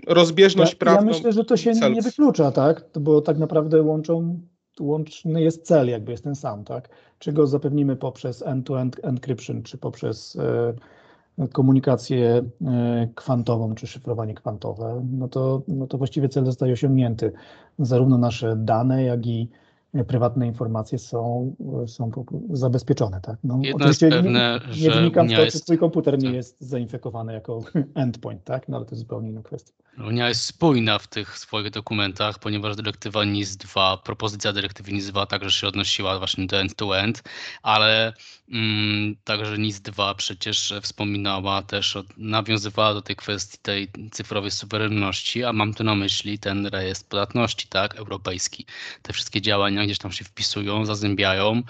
rozbieżność 0.07 0.73
ja, 0.73 0.79
prawną. 0.79 1.11
Ja 1.11 1.17
myślę, 1.17 1.33
że 1.33 1.45
to 1.45 1.57
się 1.57 1.75
celów. 1.75 1.97
nie 1.97 2.03
wyklucza, 2.03 2.53
tak? 2.53 2.85
Bo 3.01 3.21
tak 3.21 3.39
naprawdę 3.39 3.83
łączą, 3.83 4.41
łączny 4.81 5.43
jest 5.43 5.67
cel, 5.67 5.89
jakby 5.89 6.13
jest 6.13 6.25
ten 6.25 6.35
sam, 6.35 6.65
tak? 6.65 6.89
Czy 7.19 7.33
go 7.33 7.47
zapewnimy 7.47 7.97
poprzez 7.97 8.43
end-to-end 8.43 9.01
encryption, 9.03 9.63
czy 9.63 9.79
poprzez 9.79 10.37
e, 11.39 11.49
komunikację 11.49 12.43
e, 12.67 13.09
kwantową, 13.15 13.75
czy 13.75 13.87
szyfrowanie 13.87 14.35
kwantowe, 14.35 15.07
no 15.13 15.29
to, 15.29 15.63
no 15.69 15.87
to 15.87 15.99
właściwie 15.99 16.29
cel 16.29 16.45
zostaje 16.45 16.73
osiągnięty. 16.73 17.33
Zarówno 17.79 18.19
nasze 18.19 18.57
dane, 18.57 19.03
jak 19.03 19.27
i 19.27 19.49
prywatne 20.07 20.47
informacje 20.47 20.99
są, 20.99 21.55
są 21.87 22.11
zabezpieczone. 22.51 23.21
Tak? 23.21 23.37
No, 23.45 23.59
Jedno 23.63 23.87
jest 23.87 24.01
pewne, 24.01 24.61
nie, 24.75 24.83
nie 24.83 24.91
wynika 24.91 25.25
z 25.25 25.29
tego, 25.29 25.51
czy 25.51 25.61
twój 25.61 25.79
komputer 25.79 26.19
nie 26.19 26.25
tak. 26.25 26.35
jest 26.35 26.61
zainfekowany 26.61 27.33
jako 27.33 27.61
endpoint, 27.95 28.45
tak? 28.45 28.69
no 28.69 28.77
ale 28.77 28.87
to 28.87 28.91
jest 28.91 29.01
zupełnie 29.01 29.31
inna 29.31 29.43
kwestia. 29.43 29.73
Unia 29.99 30.29
jest 30.29 30.45
spójna 30.45 30.99
w 30.99 31.07
tych 31.07 31.39
swoich 31.39 31.71
dokumentach, 31.71 32.39
ponieważ 32.39 32.77
dyrektywa 32.77 33.21
NIS-2, 33.25 33.99
propozycja 33.99 34.53
dyrektywy 34.53 34.93
NIS-2 34.93 35.27
także 35.27 35.51
się 35.51 35.67
odnosiła 35.69 36.19
właśnie 36.19 36.47
do 36.47 36.61
end-to-end, 36.61 37.23
ale 37.63 38.13
mm, 38.53 39.17
także 39.25 39.59
NIS-2 39.59 40.15
przecież 40.15 40.75
wspominała 40.83 41.63
też, 41.63 41.99
nawiązywała 42.17 42.95
do 42.95 43.03
tej 43.03 43.17
kwestii 43.17 43.59
tej 43.63 43.89
cyfrowej 44.11 44.51
suwerenności, 44.51 45.45
a 45.45 45.53
mam 45.53 45.75
tu 45.75 45.85
na 45.85 45.95
myśli 45.95 46.39
ten 46.39 46.67
rejestr 46.67 47.09
podatności, 47.09 47.69
tak, 47.69 47.97
europejski. 47.97 48.67
Te 49.03 49.13
wszystkie 49.13 49.41
działania 49.41 49.82
gdzieś 49.85 49.99
tam 49.99 50.13
się 50.13 50.25
wpisują, 50.25 50.87
zazębiają, 50.87 51.63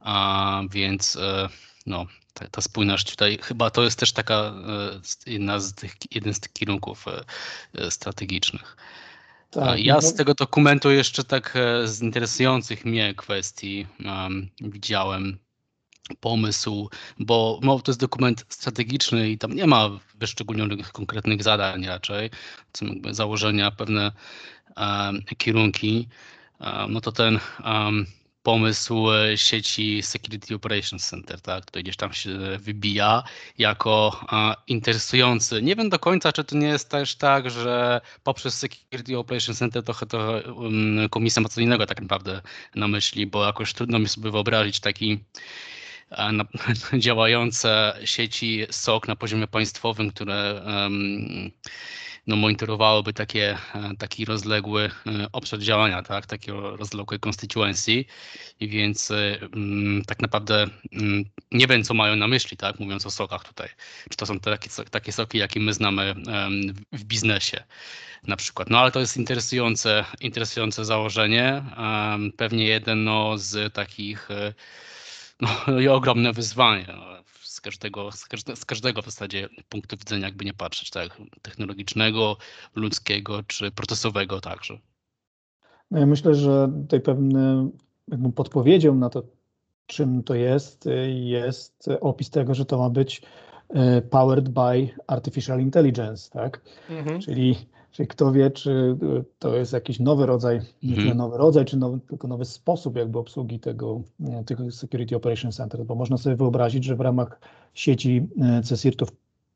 a 0.00 0.62
więc 0.70 1.16
e, 1.16 1.48
no, 1.86 2.06
ta, 2.34 2.48
ta, 2.48 2.60
spójność 2.60 3.10
tutaj, 3.10 3.38
chyba 3.42 3.70
to 3.70 3.82
jest 3.82 3.98
też 3.98 4.12
taka 4.12 4.34
e, 4.34 5.30
jedna 5.30 5.60
z 5.60 5.74
tych, 5.74 5.94
jeden 6.10 6.34
z 6.34 6.40
tych 6.40 6.52
kierunków 6.52 7.04
e, 7.74 7.90
strategicznych. 7.90 8.76
Tak, 9.50 9.80
ja 9.80 9.94
no 9.94 10.02
z 10.02 10.14
tego 10.14 10.34
dokumentu 10.34 10.90
jeszcze 10.90 11.24
tak 11.24 11.54
z 11.84 12.02
interesujących 12.02 12.84
mnie 12.84 13.14
kwestii 13.14 13.86
um, 14.04 14.48
widziałem 14.60 15.38
pomysł, 16.20 16.90
bo 17.18 17.60
no, 17.62 17.80
to 17.80 17.90
jest 17.90 18.00
dokument 18.00 18.44
strategiczny 18.48 19.30
i 19.30 19.38
tam 19.38 19.52
nie 19.52 19.66
ma 19.66 19.90
wyszczególnionych 20.14 20.92
konkretnych 20.92 21.42
zadań 21.42 21.86
raczej, 21.86 22.30
są 22.76 22.86
jakby 22.86 23.14
założenia, 23.14 23.70
pewne 23.70 24.12
um, 24.76 25.22
kierunki, 25.38 26.08
no 26.88 27.00
to 27.00 27.12
ten 27.12 27.40
pomysł 28.46 29.12
e, 29.12 29.38
sieci 29.38 30.02
Security 30.02 30.54
Operations 30.54 31.08
Center, 31.08 31.40
tak, 31.40 31.64
który 31.64 31.82
gdzieś 31.82 31.96
tam 31.96 32.12
się 32.12 32.30
wybija 32.58 33.22
jako 33.58 34.20
interesujący. 34.66 35.62
Nie 35.62 35.76
wiem 35.76 35.88
do 35.88 35.98
końca, 35.98 36.32
czy 36.32 36.44
to 36.44 36.56
nie 36.56 36.66
jest 36.66 36.90
też 36.90 37.16
tak, 37.16 37.50
że 37.50 38.00
poprzez 38.22 38.54
Security 38.58 39.18
Operations 39.18 39.58
Center 39.58 39.82
trochę 39.82 40.06
to 40.06 40.42
um, 40.54 41.08
komisja 41.10 41.42
ma 41.42 41.48
co 41.48 41.60
innego 41.60 41.86
tak 41.86 42.00
naprawdę 42.00 42.42
na 42.74 42.88
myśli, 42.88 43.26
bo 43.26 43.46
jakoś 43.46 43.72
trudno 43.72 43.98
mi 43.98 44.08
sobie 44.08 44.30
wyobrazić 44.30 44.80
taki 44.80 45.18
na, 46.32 46.44
działające 47.06 47.98
sieci 48.04 48.66
SOC 48.70 49.08
na 49.08 49.16
poziomie 49.16 49.46
państwowym, 49.46 50.10
które 50.10 50.62
um, 50.66 51.50
no, 52.26 52.36
monitorowałoby 52.36 53.12
takie, 53.12 53.58
taki 53.98 54.24
rozległy 54.24 54.90
obszar 55.32 55.58
działania, 55.60 56.02
tak, 56.02 56.26
takiego 56.26 56.76
rozległej 56.76 57.20
constituency 57.20 58.04
i 58.60 58.68
więc 58.68 59.10
mm, 59.10 60.02
tak 60.04 60.20
naprawdę 60.20 60.66
mm, 60.92 61.24
nie 61.52 61.66
wiem, 61.66 61.84
co 61.84 61.94
mają 61.94 62.16
na 62.16 62.28
myśli, 62.28 62.56
tak, 62.56 62.80
mówiąc 62.80 63.06
o 63.06 63.10
sokach 63.10 63.44
tutaj. 63.44 63.68
Czy 64.10 64.16
to 64.16 64.26
są 64.26 64.40
takie, 64.40 64.70
takie 64.90 65.12
soki, 65.12 65.38
jakie 65.38 65.60
my 65.60 65.72
znamy 65.72 66.14
w 66.92 67.04
biznesie 67.04 67.64
na 68.26 68.36
przykład. 68.36 68.70
No 68.70 68.78
ale 68.78 68.90
to 68.90 69.00
jest 69.00 69.16
interesujące, 69.16 70.04
interesujące 70.20 70.84
założenie. 70.84 71.62
Pewnie 72.36 72.64
jeden 72.64 73.04
no, 73.04 73.38
z 73.38 73.74
takich 73.74 74.28
no, 75.40 75.48
i 75.82 75.88
ogromne 75.88 76.32
wyzwanie. 76.32 76.86
Z 77.66 77.68
każdego, 77.68 78.12
z, 78.12 78.24
każde, 78.24 78.56
z 78.56 78.64
każdego 78.64 79.02
w 79.02 79.04
zasadzie 79.04 79.48
punktu 79.68 79.96
widzenia, 79.96 80.26
jakby 80.26 80.44
nie 80.44 80.54
patrzeć, 80.54 80.90
tak, 80.90 81.16
technologicznego, 81.42 82.36
ludzkiego 82.74 83.42
czy 83.42 83.70
procesowego 83.70 84.40
także. 84.40 84.78
No 85.90 85.98
ja 85.98 86.06
myślę, 86.06 86.34
że 86.34 86.72
tutaj 86.82 87.00
pewnym 87.00 87.72
podpowiedzią 88.34 88.94
na 88.94 89.10
to, 89.10 89.22
czym 89.86 90.22
to 90.22 90.34
jest, 90.34 90.88
jest 91.14 91.88
opis 92.00 92.30
tego, 92.30 92.54
że 92.54 92.64
to 92.64 92.78
ma 92.78 92.90
być 92.90 93.22
e, 93.68 94.02
powered 94.02 94.48
by 94.48 94.88
artificial 95.06 95.60
intelligence, 95.60 96.30
tak? 96.30 96.60
Mhm. 96.90 97.20
Czyli 97.20 97.56
Czyli 97.96 98.08
kto 98.08 98.32
wie, 98.32 98.50
czy 98.50 98.70
y, 98.70 99.24
to 99.38 99.56
jest 99.56 99.72
jakiś 99.72 100.00
nowy 100.00 100.26
rodzaj, 100.26 100.60
mhm. 100.84 101.16
nowy 101.16 101.36
rodzaj, 101.38 101.64
czy 101.64 101.76
nowy, 101.76 102.00
tylko 102.00 102.28
nowy 102.28 102.44
sposób 102.44 102.96
jakby 102.96 103.18
obsługi 103.18 103.60
tego, 103.60 104.02
tego 104.46 104.70
Security 104.70 105.16
Operation 105.16 105.52
Center, 105.52 105.84
bo 105.84 105.94
można 105.94 106.16
sobie 106.16 106.36
wyobrazić, 106.36 106.84
że 106.84 106.96
w 106.96 107.00
ramach 107.00 107.40
sieci 107.74 108.28
y, 108.58 108.62
CSIRT-ów 108.62 109.08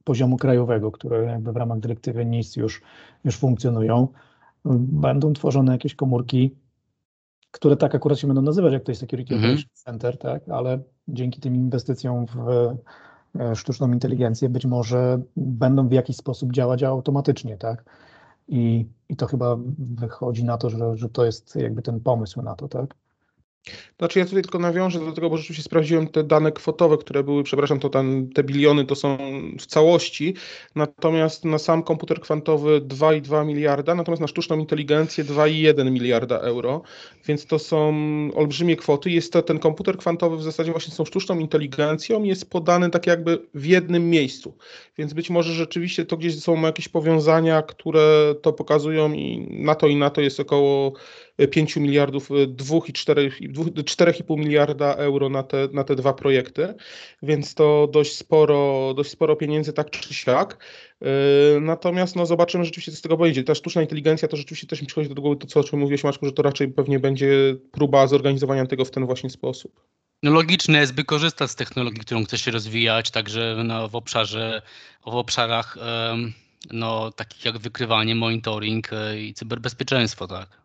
poziomu 0.05 0.37
krajowego, 0.37 0.91
które 0.91 1.25
jakby 1.25 1.53
w 1.53 1.57
ramach 1.57 1.81
dyrektywy 1.81 2.25
NIS 2.27 2.57
już, 2.57 2.83
już 3.25 3.37
funkcjonują, 3.37 4.09
będą 4.65 5.33
tworzone 5.33 5.73
jakieś 5.73 5.95
komórki, 5.95 6.55
które 7.51 7.77
tak 7.77 7.95
akurat 7.95 8.19
się 8.19 8.27
będą 8.27 8.43
nazywać, 8.43 8.73
jak 8.73 8.85
to 8.85 8.91
jest 8.91 9.01
Security 9.01 9.35
mhm. 9.35 9.53
Operation 9.53 9.71
Center, 9.75 10.19
tak, 10.19 10.49
ale 10.49 10.79
dzięki 11.09 11.41
tym 11.41 11.55
inwestycjom 11.55 12.27
w 12.27 12.49
e, 13.41 13.57
sztuczną 13.57 13.93
inteligencję 13.93 14.49
być 14.49 14.67
może 14.67 15.21
będą 15.37 15.89
w 15.89 15.93
jakiś 15.93 16.17
sposób 16.17 16.53
działać 16.53 16.83
automatycznie, 16.83 17.57
tak. 17.57 17.85
I, 18.51 18.87
I 19.09 19.17
to 19.17 19.27
chyba 19.27 19.57
wychodzi 19.79 20.45
na 20.45 20.59
to, 20.59 20.71
że, 20.71 20.97
że 20.97 21.09
to 21.09 21.25
jest 21.25 21.57
jakby 21.57 21.83
ten 21.83 22.01
pomysł 22.01 22.43
na 22.43 22.55
to, 22.55 22.69
tak? 22.69 22.95
Znaczy 23.99 24.19
ja 24.19 24.25
tutaj 24.25 24.43
tylko 24.43 24.59
nawiążę 24.59 25.01
do 25.01 25.13
tego, 25.13 25.31
bo 25.31 25.37
rzeczywiście 25.37 25.63
sprawdziłem 25.63 26.09
te 26.09 26.25
dane 26.25 26.53
kwotowe, 26.53 26.99
które 26.99 27.23
były, 27.25 27.43
przepraszam, 27.43 27.81
to 27.81 27.89
tam 27.89 28.29
te 28.35 28.45
biliony 28.45 28.85
to 28.85 28.95
są 28.95 29.19
w 29.59 29.67
całości, 29.67 30.35
natomiast 30.75 31.45
na 31.45 31.59
sam 31.59 31.83
komputer 31.83 32.21
kwantowy 32.21 32.81
2,2 32.81 33.47
miliarda, 33.47 33.95
natomiast 33.95 34.21
na 34.21 34.29
sztuczną 34.29 34.59
inteligencję 34.59 35.25
2,1 35.25 35.91
miliarda 35.91 36.39
euro, 36.39 36.83
więc 37.27 37.47
to 37.47 37.59
są 37.59 37.95
olbrzymie 38.35 38.77
kwoty. 38.77 39.11
Jest 39.11 39.33
to 39.33 39.43
ten 39.43 39.59
komputer 39.59 39.97
kwantowy 39.97 40.37
w 40.37 40.43
zasadzie 40.43 40.73
właśnie 40.73 40.95
z 40.95 40.97
tą 40.97 41.05
sztuczną 41.05 41.39
inteligencją 41.39 42.23
jest 42.23 42.51
podany 42.51 42.91
tak 42.91 43.07
jakby 43.07 43.47
w 43.55 43.67
jednym 43.67 44.11
miejscu, 44.11 44.57
więc 44.99 45.13
być 45.13 45.31
może 45.31 45.53
rzeczywiście 45.53 46.05
to 46.05 46.17
gdzieś 46.17 46.41
są 46.41 46.63
jakieś 46.63 46.89
powiązania, 46.89 47.63
które 47.63 48.35
to 48.43 48.53
pokazują 48.53 49.13
i 49.13 49.47
na 49.51 49.75
to 49.75 49.87
i 49.87 49.97
na 49.97 50.11
to 50.11 50.21
jest 50.21 50.41
około 50.41 50.93
5 51.51 51.77
miliardów, 51.77 52.31
2,4,5 52.31 54.39
miliarda 54.39 54.95
euro 54.95 55.29
na 55.29 55.43
te, 55.43 55.69
na 55.73 55.85
te 55.85 55.97
dwa 55.97 56.13
projekty, 56.13 56.75
więc 57.23 57.55
to 57.55 57.89
dość 57.93 58.17
sporo, 58.17 58.93
dość 58.97 59.11
sporo 59.11 59.37
pieniędzy 59.37 59.73
tak 59.73 59.91
czy 59.91 60.15
siak. 60.15 60.59
Yy, 61.01 61.09
natomiast 61.61 62.17
no, 62.17 62.27
zobaczymy 62.27 62.65
rzeczywiście, 62.65 62.93
co 62.93 62.99
z 62.99 63.03
tego 63.03 63.17
będzie. 63.17 63.45
Ta 63.45 63.55
sztuczna 63.55 63.83
inteligencja 63.83 64.29
to 64.29 64.37
rzeczywiście 64.37 64.67
też 64.67 64.81
mi 64.81 64.87
przychodzi 64.87 65.15
do 65.15 65.23
głowy 65.23 65.37
to, 65.37 65.47
co, 65.47 65.61
o 65.61 65.65
czym 65.65 65.79
mówiłeś, 65.79 66.05
Maczku, 66.05 66.27
że 66.27 66.33
to 66.33 66.43
raczej 66.43 66.69
pewnie 66.69 66.99
będzie 66.99 67.57
próba 67.73 68.07
zorganizowania 68.07 68.67
tego 68.67 68.85
w 68.85 68.91
ten 68.91 69.07
właśnie 69.07 69.31
sposób. 69.31 69.81
No 70.23 70.31
logiczne 70.31 70.79
jest, 70.79 70.95
by 70.95 71.05
korzystać 71.05 71.51
z 71.51 71.55
technologii, 71.55 72.01
którą 72.01 72.25
chce 72.25 72.39
się 72.39 72.51
rozwijać, 72.51 73.11
także 73.11 73.63
no, 73.65 73.89
w 73.89 73.97
obszarze, 73.97 74.63
w 75.07 75.15
obszarach 75.15 75.79
no, 76.73 77.13
takich 77.13 77.45
jak 77.45 77.59
wykrywanie, 77.59 78.15
monitoring 78.15 78.93
e, 78.93 79.21
i 79.21 79.35
cyberbezpieczeństwo, 79.35 80.27
tak. 80.27 80.61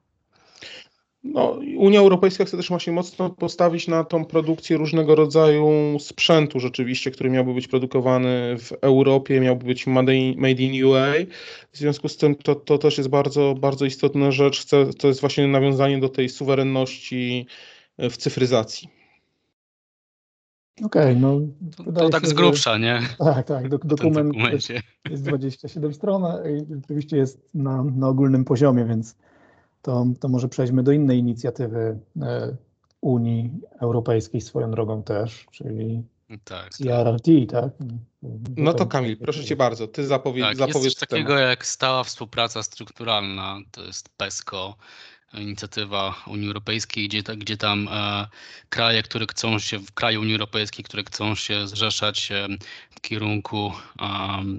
No, 1.26 1.60
Unia 1.78 2.00
Europejska 2.00 2.46
chce 2.46 2.58
też 2.58 2.70
właśnie 2.70 2.94
mocno 2.94 3.30
postawić 3.30 3.88
na 3.88 4.04
tą 4.04 4.26
produkcję 4.26 4.78
różnego 4.78 5.16
rodzaju 5.16 5.98
sprzętu 6.00 6.60
rzeczywiście, 6.60 7.12
który 7.12 7.30
miałby 7.30 7.54
być 7.54 7.68
produkowany 7.68 8.56
w 8.60 8.72
Europie, 8.82 9.40
miałby 9.40 9.66
być 9.66 9.88
made 9.88 10.16
in, 10.16 10.40
made 10.40 10.62
in 10.62 10.86
UA. 10.86 11.14
W 11.72 11.78
związku 11.78 12.10
z 12.10 12.18
tym 12.18 12.36
to, 12.36 12.56
to 12.56 12.78
też 12.78 12.98
jest 12.98 13.10
bardzo, 13.10 13.56
bardzo 13.60 13.86
istotna 13.86 14.32
rzecz. 14.32 14.62
Chce, 14.62 14.86
to 14.94 15.08
jest 15.08 15.22
właśnie 15.22 15.48
nawiązanie 15.48 16.00
do 16.00 16.10
tej 16.10 16.30
suwerenności 16.30 17.48
w 17.98 18.18
cyfryzacji. 18.18 18.90
Okej, 20.84 21.02
okay, 21.02 21.16
no. 21.16 21.40
To, 21.78 21.92
to 21.92 22.10
tak 22.10 22.24
się, 22.24 22.30
z 22.30 22.34
grubsza, 22.34 22.74
że, 22.74 22.80
nie? 22.80 23.00
Tak, 23.18 23.48
tak. 23.48 23.70
Do, 23.70 23.78
dokument 23.78 24.34
jest 25.10 25.24
27 25.24 25.94
stron 25.94 26.24
i 26.24 26.76
oczywiście 26.84 27.18
jest 27.18 27.50
na, 27.54 27.84
na 27.84 28.08
ogólnym 28.08 28.46
poziomie, 28.46 28.86
więc 28.86 29.16
to, 29.86 30.06
to 30.20 30.28
może 30.28 30.48
przejdźmy 30.50 30.84
do 30.84 30.92
innej 30.92 31.20
inicjatywy 31.20 32.00
e, 32.22 32.58
Unii 33.02 33.52
Europejskiej 33.82 34.42
swoją 34.42 34.72
drogą 34.72 35.04
też, 35.04 35.46
czyli 35.52 36.04
tak, 36.44 36.70
CRRT, 36.70 37.28
tak? 37.52 37.70
No 38.58 38.74
to 38.74 38.86
Kamil, 38.86 39.18
proszę 39.18 39.44
Cię 39.44 39.56
bardzo, 39.56 39.88
Ty 39.88 40.08
zapowiedz, 40.08 40.46
tak, 40.46 40.58
zapowiedz 40.58 40.84
jest 40.84 41.00
coś 41.00 41.10
takiego 41.10 41.38
jak 41.38 41.66
stała 41.66 42.04
współpraca 42.04 42.64
strukturalna, 42.64 43.58
to 43.72 43.84
jest 43.84 44.10
PESCO, 44.10 44.76
inicjatywa 45.40 46.16
Unii 46.28 46.48
Europejskiej, 46.48 47.08
gdzie, 47.08 47.24
gdzie 47.24 47.58
tam 47.58 47.88
e, 47.92 48.28
kraje, 48.70 49.04
które 49.04 49.26
chcą 49.30 49.60
się, 49.60 49.80
w 49.80 49.92
kraju 49.92 50.22
Unii 50.22 50.34
Europejskiej, 50.34 50.86
które 50.86 51.04
chcą 51.04 51.36
się 51.36 51.68
zrzeszać 51.68 52.32
e, 52.32 52.48
w 52.90 53.02
kierunku 53.02 53.74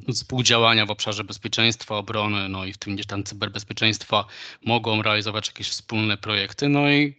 e, 0.09 0.13
współdziałania 0.13 0.87
w 0.87 0.91
obszarze 0.91 1.25
bezpieczeństwa, 1.25 1.97
obrony, 1.97 2.49
no 2.49 2.65
i 2.65 2.73
w 2.73 2.79
tym 2.79 2.95
gdzieś 2.95 3.07
tam 3.07 3.25
cyberbezpieczeństwa, 3.25 4.25
mogą 4.65 5.03
realizować 5.03 5.47
jakieś 5.49 5.69
wspólne 5.69 6.17
projekty, 6.17 6.69
no 6.69 6.91
i 6.91 7.15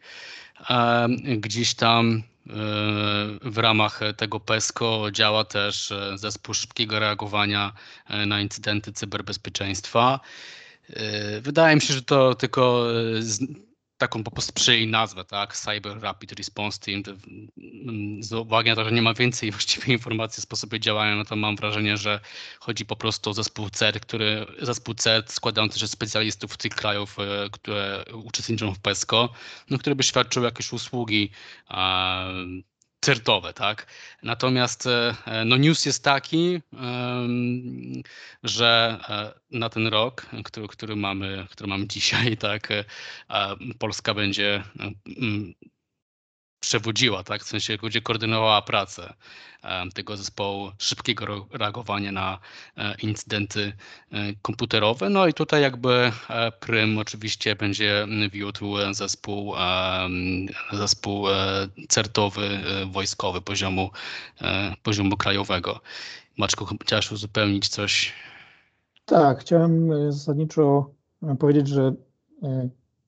gdzieś 1.38 1.74
tam 1.74 2.24
w 3.42 3.58
ramach 3.58 4.00
tego 4.18 4.40
PESCO 4.40 5.12
działa 5.12 5.44
też 5.44 5.94
zespół 6.16 6.54
szybkiego 6.54 7.00
reagowania 7.00 7.74
na 8.28 8.42
incydenty 8.42 8.94
cyberbezpieczeństwa. 8.94 10.20
E, 10.90 11.42
wydaje 11.42 11.76
mi 11.76 11.82
się, 11.82 11.94
że 11.94 12.02
to 12.02 12.36
tylko 12.36 12.92
e, 12.92 13.22
z, 13.22 13.40
taką 13.98 14.24
po 14.24 14.32
prostu 14.32 14.54
przyjęli 14.54 14.88
nazwę, 14.88 15.26
tak? 15.26 15.58
Cyber 15.58 16.02
Rapid 16.02 16.32
Response 16.32 16.80
Team. 16.80 17.04
Z 18.20 18.34
uwagi 18.34 18.70
na 18.70 18.76
to, 18.76 18.84
że 18.84 18.92
nie 18.92 19.02
ma 19.02 19.14
więcej 19.14 19.52
właściwie 19.58 19.94
informacji 19.94 20.42
o 20.42 20.42
sposobie 20.42 20.80
działania, 20.80 21.16
no 21.16 21.26
to 21.26 21.36
mam 21.36 21.56
wrażenie, 21.56 21.98
że 21.98 22.20
chodzi 22.60 22.86
po 22.86 22.96
prostu 22.96 23.30
o 23.30 23.34
zespół 23.34 23.70
CER, 23.70 24.00
który, 24.00 24.46
zespół 24.62 24.96
CER 24.96 25.24
składający 25.28 25.80
się 25.80 25.88
z 25.88 25.92
specjalistów 25.92 26.58
tych 26.58 26.76
krajów, 26.76 27.18
e, 27.20 27.50
które 27.52 28.06
uczestniczą 28.14 28.74
w 28.74 28.80
PESCO, 28.80 29.34
no, 29.70 29.78
które 29.78 29.96
by 29.96 30.04
świadczyły 30.04 30.46
jakieś 30.46 30.74
usługi 30.74 31.32
certowe, 33.02 33.54
tak? 33.54 33.88
Natomiast 34.24 34.86
e, 34.86 35.46
no 35.46 35.58
news 35.58 35.86
jest 35.86 36.04
taki, 36.04 36.62
że 38.44 39.00
e, 39.10 39.58
na 39.58 39.70
ten 39.70 39.88
rok, 39.88 40.26
który, 40.44 40.68
który, 40.68 40.96
mamy, 40.96 41.48
który 41.52 41.70
mamy 41.70 41.88
dzisiaj, 41.94 42.38
tak, 42.38 42.72
e, 42.72 42.86
Polska 43.80 44.14
będzie 44.14 44.64
przewodziła, 46.60 47.24
tak? 47.24 47.44
w 47.44 47.48
sensie 47.48 47.78
będzie 47.78 48.02
koordynowała 48.02 48.62
pracę 48.62 49.14
tego 49.94 50.18
zespołu 50.18 50.72
szybkiego 50.78 51.48
reagowania 51.52 52.12
na 52.12 52.40
e, 52.78 52.96
incydenty 53.02 53.74
e, 54.12 54.18
komputerowe. 54.42 55.10
No 55.10 55.28
i 55.28 55.34
tutaj 55.34 55.62
jakby 55.62 56.12
e, 56.30 56.52
prym 56.52 56.98
oczywiście 56.98 57.56
będzie 57.56 58.08
wiódł 58.32 58.76
zespół, 58.92 59.54
zespół 60.74 61.26
certowy, 61.90 62.60
wojskowy 62.92 63.42
poziomu, 63.42 63.92
poziomu 64.84 65.18
krajowego. 65.18 65.82
Maczku, 66.38 66.66
chciałeś 66.82 67.12
uzupełnić 67.12 67.68
coś? 67.68 68.14
Tak, 69.06 69.40
chciałem 69.40 69.90
zasadniczo 70.12 70.92
powiedzieć, 71.40 71.68
że 71.68 71.94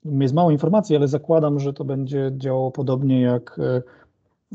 jest 0.06 0.34
mało 0.34 0.52
informacji, 0.52 0.96
ale 0.96 1.08
zakładam, 1.08 1.60
że 1.60 1.74
to 1.74 1.86
będzie 1.86 2.32
działało 2.38 2.72
podobnie 2.72 3.22
jak 3.22 3.60
e, 3.60 3.82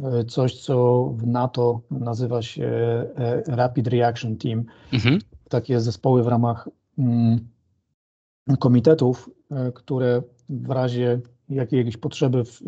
e, 0.07 0.25
coś, 0.25 0.61
co 0.61 1.05
w 1.17 1.27
NATO 1.27 1.81
nazywa 1.91 2.43
się 2.43 2.67
e, 2.67 3.43
Rapid 3.47 3.89
Reaction 3.89 4.37
Team. 4.37 4.65
Mhm. 4.93 5.19
Takie 5.49 5.81
zespoły 5.81 6.23
w 6.23 6.27
ramach 6.27 6.69
mm, 6.99 7.49
komitetów, 8.59 9.31
które 9.75 10.23
w 10.49 10.71
razie 10.71 11.21
jakiejś 11.49 11.97
potrzeby 11.97 12.45
w, 12.45 12.61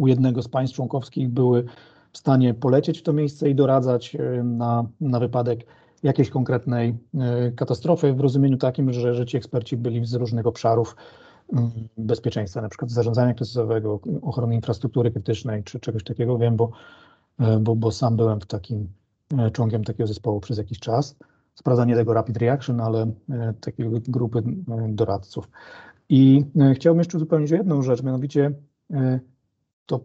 u 0.00 0.06
jednego 0.06 0.42
z 0.42 0.48
państw 0.48 0.76
członkowskich 0.76 1.28
były 1.28 1.64
w 2.12 2.18
stanie 2.18 2.54
polecieć 2.54 2.98
w 2.98 3.02
to 3.02 3.12
miejsce 3.12 3.50
i 3.50 3.54
doradzać 3.54 4.16
na, 4.44 4.86
na 5.00 5.20
wypadek 5.20 5.66
jakiejś 6.02 6.30
konkretnej 6.30 6.96
katastrofy 7.56 8.12
w 8.12 8.20
rozumieniu 8.20 8.56
takim, 8.56 8.92
że, 8.92 9.14
że 9.14 9.26
ci 9.26 9.36
eksperci 9.36 9.76
byli 9.76 10.06
z 10.06 10.14
różnych 10.14 10.46
obszarów 10.46 10.96
bezpieczeństwa, 11.98 12.60
na 12.60 12.68
przykład 12.68 12.90
zarządzania 12.90 13.34
kryzysowego, 13.34 14.00
ochrony 14.22 14.54
infrastruktury 14.54 15.10
krytycznej 15.10 15.64
czy 15.64 15.80
czegoś 15.80 16.04
takiego. 16.04 16.38
Wiem, 16.38 16.56
bo, 16.56 16.70
bo, 17.60 17.76
bo 17.76 17.90
sam 17.90 18.16
byłem 18.16 18.40
w 18.40 18.46
takim 18.46 18.88
członkiem 19.52 19.84
takiego 19.84 20.06
zespołu 20.06 20.40
przez 20.40 20.58
jakiś 20.58 20.78
czas. 20.78 21.16
Sprawdzanie 21.54 21.94
tego 21.94 22.14
Rapid 22.14 22.36
Reaction, 22.36 22.80
ale 22.80 23.12
takiej 23.60 23.86
grupy 24.08 24.42
doradców. 24.88 25.48
I 26.08 26.44
chciałbym 26.74 26.98
jeszcze 26.98 27.18
uzupełnić 27.18 27.50
jedną 27.50 27.82
rzecz, 27.82 28.02
mianowicie 28.02 28.52
to 29.86 30.00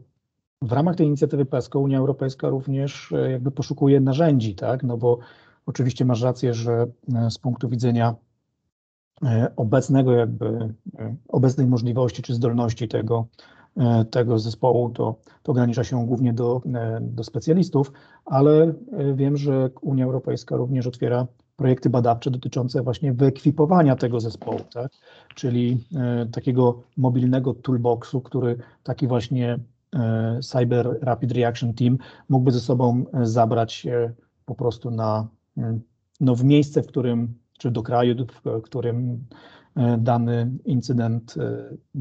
w 0.62 0.71
ramach 0.71 0.95
tej 0.95 1.08
inicjatywy 1.08 1.45
PESCO 1.45 1.80
Unia 1.80 1.99
Europejska 1.99 2.49
również 2.49 3.12
e, 3.12 3.32
jakby 3.32 3.51
poszukuje 3.51 4.01
narzędzi, 4.01 4.56
tak? 4.56 4.84
No 4.84 4.97
bo 4.97 5.19
oczywiście 5.65 6.06
masz 6.06 6.21
rację, 6.21 6.54
że 6.54 6.88
e, 7.15 7.32
z 7.32 7.38
punktu 7.38 7.69
widzenia 7.69 8.10
e, 8.10 8.15
obecnego 9.55 10.12
jakby, 10.12 10.73
obecnej 11.27 11.67
możliwości 11.67 12.21
czy 12.21 12.34
zdolności 12.34 12.88
tego, 12.88 13.27
tego 14.12 14.39
zespołu, 14.39 14.89
to, 14.89 15.15
to 15.43 15.51
ogranicza 15.51 15.84
się 15.84 16.07
głównie 16.07 16.34
do, 16.34 16.62
do 17.01 17.23
specjalistów, 17.23 17.91
ale 18.25 18.73
wiem, 19.15 19.38
że 19.38 19.69
Unia 19.81 20.05
Europejska 20.05 20.55
również 20.55 20.88
otwiera 20.88 21.27
projekty 21.55 21.89
badawcze 21.89 22.31
dotyczące 22.31 22.81
właśnie 22.81 23.13
wyekwipowania 23.13 23.95
tego 23.95 24.19
zespołu, 24.19 24.60
tak? 24.73 24.91
czyli 25.36 25.84
takiego 26.31 26.84
mobilnego 26.97 27.53
toolboxu, 27.53 28.21
który 28.21 28.57
taki 28.84 29.07
właśnie 29.07 29.60
E, 29.95 30.39
Cyber 30.41 30.99
Rapid 31.01 31.31
Reaction 31.31 31.73
Team 31.73 31.97
mógłby 32.29 32.51
ze 32.51 32.60
sobą 32.60 33.05
e, 33.13 33.25
zabrać 33.25 33.88
po 34.45 34.55
prostu 34.55 34.91
na, 34.91 35.27
e, 35.57 35.79
no 36.19 36.36
w 36.36 36.43
miejsce, 36.43 36.84
w 36.84 36.88
którym, 36.88 37.34
czy 37.62 37.71
do 37.71 37.84
kraju, 37.84 38.15
w 38.45 38.62
którym 38.62 39.26
dany 39.97 40.52
incydent 40.65 41.36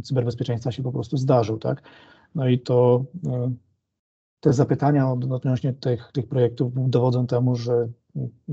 cyberbezpieczeństwa 0.02 0.72
się 0.72 0.82
po 0.82 0.92
prostu 0.92 1.16
zdarzył, 1.16 1.58
tak? 1.58 1.82
No 2.34 2.48
i 2.48 2.58
to 2.58 3.04
te 4.40 4.52
zapytania 4.52 5.12
odnośnie 5.12 5.72
tych, 5.72 6.12
tych 6.12 6.28
projektów 6.28 6.72
dowodzą 6.90 7.26
temu, 7.26 7.56
że, 7.56 7.88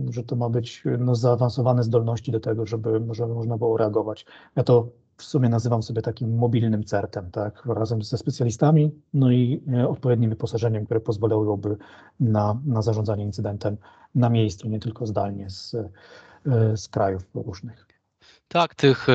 że 0.09 0.23
to 0.23 0.35
ma 0.35 0.49
być 0.49 0.83
no, 0.99 1.15
zaawansowane 1.15 1.83
zdolności 1.83 2.31
do 2.31 2.39
tego, 2.39 2.65
żeby, 2.65 3.01
żeby 3.11 3.33
można 3.33 3.57
było 3.57 3.77
reagować. 3.77 4.25
Ja 4.55 4.63
to 4.63 4.89
w 5.17 5.23
sumie 5.23 5.49
nazywam 5.49 5.83
sobie 5.83 6.01
takim 6.01 6.37
mobilnym 6.37 6.83
certem, 6.83 7.31
tak, 7.31 7.65
razem 7.65 8.01
ze 8.01 8.17
specjalistami, 8.17 8.91
no 9.13 9.31
i 9.31 9.63
e, 9.73 9.87
odpowiednim 9.87 10.29
wyposażeniem, 10.29 10.85
które 10.85 10.99
pozwoliłoby 10.99 11.77
na, 12.19 12.61
na 12.65 12.81
zarządzanie 12.81 13.23
incydentem 13.23 13.77
na 14.15 14.29
miejscu, 14.29 14.69
nie 14.69 14.79
tylko 14.79 15.07
zdalnie 15.07 15.49
z, 15.49 15.75
e, 15.75 15.89
z 16.77 16.87
krajów 16.87 17.23
różnych. 17.33 17.87
Tak, 18.47 18.75
tych 18.75 19.09
e, 19.09 19.13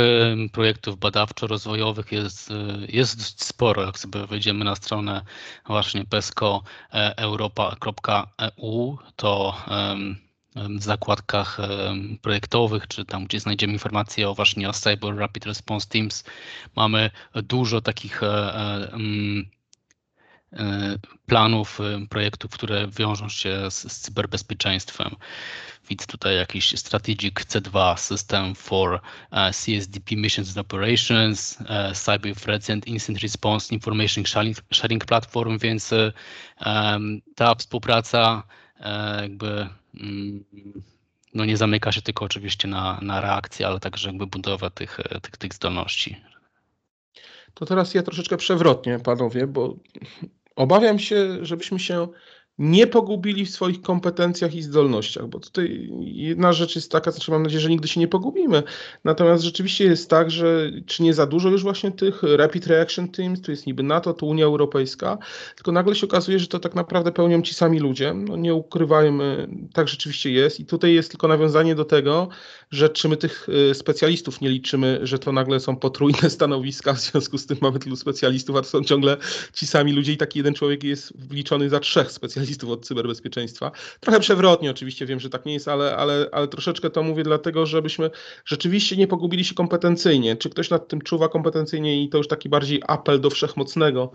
projektów 0.52 0.98
badawczo-rozwojowych 0.98 2.12
jest, 2.12 2.50
jest 2.88 3.44
sporo. 3.44 3.82
Jak 3.82 3.98
sobie 3.98 4.26
wejdziemy 4.26 4.64
na 4.64 4.76
stronę 4.76 5.22
właśnie 5.66 6.04
pesco.europa.eu, 6.04 8.98
to 9.16 9.54
w 10.56 10.82
zakładkach 10.82 11.58
projektowych, 12.22 12.88
czy 12.88 13.04
tam, 13.04 13.24
gdzie 13.24 13.40
znajdziemy 13.40 13.72
informacje 13.72 14.28
o 14.28 14.34
właśnie 14.34 14.68
o 14.68 14.72
Cyber 14.72 15.16
Rapid 15.16 15.46
Response 15.46 15.86
Teams, 15.88 16.24
mamy 16.76 17.10
dużo 17.34 17.80
takich 17.80 18.22
e, 18.22 18.26
e, 18.26 18.88
e, 20.52 20.98
planów, 21.26 21.78
projektów, 22.08 22.50
które 22.50 22.88
wiążą 22.88 23.28
się 23.28 23.70
z, 23.70 23.92
z 23.92 24.00
cyberbezpieczeństwem. 24.00 25.16
Widzę 25.88 26.06
tutaj 26.06 26.36
jakiś 26.36 26.78
Strategic 26.78 27.34
C2 27.34 27.96
System 27.96 28.54
for 28.54 29.00
CSDP 29.52 30.16
Missions 30.16 30.48
and 30.48 30.58
Operations, 30.58 31.58
Cyber 31.94 32.36
Threats 32.36 32.70
and 32.70 32.86
Instant 32.86 33.18
Response 33.18 33.74
Information 33.74 34.26
Sharing, 34.26 34.56
sharing 34.72 35.04
Platform, 35.04 35.58
więc 35.58 35.90
ta 37.34 37.54
współpraca 37.54 38.42
jakby 39.22 39.48
Mm, 39.56 39.81
no 41.35 41.44
nie 41.44 41.57
zamyka 41.57 41.92
się 41.92 42.02
tylko 42.02 42.24
oczywiście 42.24 42.68
na, 42.68 42.98
na 43.02 43.20
reakcję, 43.20 43.66
ale 43.66 43.81
także 43.81 44.09
jakby 44.09 44.26
budowę 44.26 44.70
tych, 44.70 44.98
tych, 45.22 45.37
tych 45.37 45.55
zdolności. 45.55 46.16
To 47.55 47.66
teraz 47.66 47.94
ja 47.94 48.02
troszeczkę 48.02 48.37
przewrotnie, 48.37 48.98
panowie, 48.98 49.46
bo 49.46 49.76
obawiam 50.57 50.98
się, 50.98 51.38
żebyśmy 51.42 51.78
się 51.78 52.09
nie 52.58 52.86
pogubili 52.86 53.46
w 53.46 53.50
swoich 53.50 53.82
kompetencjach 53.82 54.54
i 54.54 54.62
zdolnościach, 54.62 55.26
bo 55.26 55.40
tutaj 55.40 55.90
jedna 56.00 56.52
rzecz 56.52 56.74
jest 56.74 56.92
taka, 56.92 57.10
znaczy 57.10 57.30
mam 57.30 57.42
nadzieję, 57.42 57.60
że 57.60 57.68
nigdy 57.68 57.88
się 57.88 58.00
nie 58.00 58.08
pogubimy, 58.08 58.62
natomiast 59.04 59.44
rzeczywiście 59.44 59.84
jest 59.84 60.10
tak, 60.10 60.30
że 60.30 60.70
czy 60.86 61.02
nie 61.02 61.14
za 61.14 61.26
dużo 61.26 61.48
już 61.48 61.62
właśnie 61.62 61.92
tych 61.92 62.22
Rapid 62.22 62.66
Reaction 62.66 63.08
Teams, 63.08 63.40
tu 63.40 63.50
jest 63.50 63.66
niby 63.66 63.82
NATO, 63.82 64.14
to 64.14 64.26
Unia 64.26 64.44
Europejska, 64.44 65.18
tylko 65.54 65.72
nagle 65.72 65.94
się 65.94 66.06
okazuje, 66.06 66.38
że 66.38 66.46
to 66.46 66.58
tak 66.58 66.74
naprawdę 66.74 67.12
pełnią 67.12 67.42
ci 67.42 67.54
sami 67.54 67.78
ludzie, 67.78 68.14
no 68.14 68.36
nie 68.36 68.54
ukrywajmy, 68.54 69.48
tak 69.72 69.88
rzeczywiście 69.88 70.30
jest. 70.30 70.60
I 70.60 70.66
tutaj 70.66 70.94
jest 70.94 71.10
tylko 71.10 71.28
nawiązanie 71.28 71.74
do 71.74 71.84
tego, 71.84 72.28
że 72.70 72.88
czy 72.88 73.08
my 73.08 73.16
tych 73.16 73.48
y, 73.70 73.74
specjalistów 73.74 74.40
nie 74.40 74.50
liczymy, 74.50 75.00
że 75.02 75.18
to 75.18 75.32
nagle 75.32 75.60
są 75.60 75.76
potrójne 75.76 76.30
stanowiska, 76.38 76.94
w 76.94 77.00
związku 77.00 77.38
z 77.38 77.46
tym 77.46 77.58
mamy 77.60 77.78
tylu 77.78 77.96
specjalistów, 77.96 78.56
a 78.56 78.62
to 78.62 78.68
są 78.68 78.84
ciągle 78.84 79.16
ci 79.52 79.66
sami 79.66 79.92
ludzie 79.92 80.12
i 80.12 80.16
taki 80.16 80.38
jeden 80.38 80.54
człowiek 80.54 80.84
jest 80.84 81.12
wliczony 81.28 81.68
za 81.68 81.80
trzech 81.80 82.12
specjalistów 82.12 82.41
specjalistów 82.42 82.70
od 82.70 82.87
cyberbezpieczeństwa. 82.87 83.70
Trochę 84.00 84.20
przewrotnie, 84.20 84.70
oczywiście 84.70 85.07
wiem, 85.07 85.20
że 85.20 85.31
tak 85.31 85.46
nie 85.46 85.52
jest, 85.52 85.68
ale, 85.68 85.96
ale, 85.96 86.28
ale 86.33 86.48
troszeczkę 86.48 86.90
to 86.90 87.02
mówię 87.02 87.22
dlatego, 87.22 87.66
żebyśmy 87.66 88.11
rzeczywiście 88.44 88.96
nie 88.96 89.07
pogubili 89.07 89.44
się 89.44 89.55
kompetencyjnie. 89.55 90.37
Czy 90.37 90.50
ktoś 90.50 90.70
nad 90.70 90.88
tym 90.88 91.00
czuwa 91.00 91.28
kompetencyjnie 91.28 92.02
i 92.02 92.09
to 92.09 92.18
już 92.18 92.28
taki 92.28 92.48
bardziej 92.48 92.83
apel 92.87 93.20
do 93.20 93.31
wszechmocnego, 93.31 94.12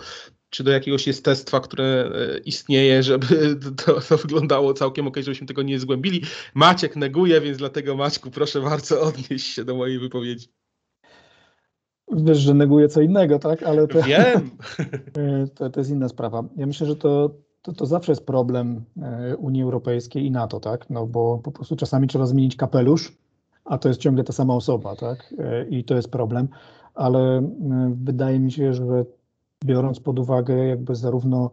czy 0.50 0.64
do 0.64 0.72
jakiegoś 0.72 1.08
jestestwa, 1.08 1.60
które 1.60 1.86
e, 1.86 2.38
istnieje, 2.40 3.04
żeby 3.04 3.28
to, 3.86 4.02
to 4.02 4.18
wyglądało 4.18 4.74
całkiem 4.74 5.08
ok, 5.08 5.18
żebyśmy 5.18 5.48
tego 5.48 5.62
nie 5.62 5.80
zgłębili. 5.80 6.22
Maciek 6.56 6.96
neguje, 6.96 7.42
więc 7.42 7.58
dlatego 7.58 7.96
Maćku 7.96 8.32
proszę 8.32 8.62
bardzo 8.62 9.02
odnieść 9.02 9.54
się 9.54 9.66
do 9.66 9.76
mojej 9.76 10.00
wypowiedzi. 10.00 10.48
Wiesz, 12.12 12.38
że 12.38 12.54
neguje 12.54 12.88
co 12.88 13.02
innego, 13.02 13.40
tak? 13.40 13.64
Ale 13.64 13.88
to, 13.88 14.02
Wiem. 14.02 14.50
To, 15.56 15.70
to 15.70 15.80
jest 15.80 15.92
inna 15.92 16.10
sprawa. 16.10 16.44
Ja 16.58 16.66
myślę, 16.66 16.88
że 16.88 16.96
to 16.96 17.32
to, 17.68 17.74
to 17.74 17.86
zawsze 17.86 18.12
jest 18.12 18.26
problem 18.26 18.84
e, 19.02 19.38
Unii 19.38 19.64
Europejskiej 19.64 20.26
i 20.26 20.32
NATO, 20.32 20.60
tak? 20.60 20.90
No 20.90 21.08
bo 21.08 21.38
po 21.44 21.52
prostu 21.52 21.76
czasami 21.76 22.08
trzeba 22.08 22.26
zmienić 22.26 22.56
kapelusz, 22.56 23.18
a 23.66 23.78
to 23.78 23.88
jest 23.88 24.00
ciągle 24.00 24.24
ta 24.24 24.34
sama 24.34 24.56
osoba, 24.56 24.96
tak? 24.96 25.34
E, 25.40 25.68
I 25.68 25.84
to 25.84 25.96
jest 25.96 26.12
problem, 26.12 26.48
ale 26.96 27.50
wydaje 27.92 28.40
mi 28.40 28.52
się, 28.52 28.74
że 28.74 29.06
biorąc 29.66 30.00
pod 30.00 30.20
uwagę 30.20 30.68
jakby 30.68 30.96
zarówno 30.96 31.52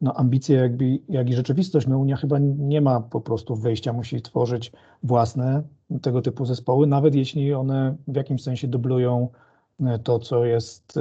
no, 0.00 0.14
ambicje, 0.14 0.56
jakby, 0.56 0.98
jak 1.08 1.30
i 1.30 1.34
rzeczywistość, 1.34 1.86
no 1.86 1.98
Unia 1.98 2.16
chyba 2.16 2.38
nie 2.58 2.80
ma 2.80 3.00
po 3.00 3.20
prostu 3.20 3.56
wyjścia, 3.56 3.92
musi 3.92 4.22
tworzyć 4.22 4.72
własne 5.02 5.62
tego 6.02 6.22
typu 6.22 6.44
zespoły, 6.44 6.86
nawet 6.86 7.14
jeśli 7.14 7.54
one 7.54 7.96
w 8.08 8.16
jakimś 8.16 8.42
sensie 8.42 8.68
dublują 8.68 9.28
to, 10.04 10.18
co 10.18 10.44
jest, 10.44 10.98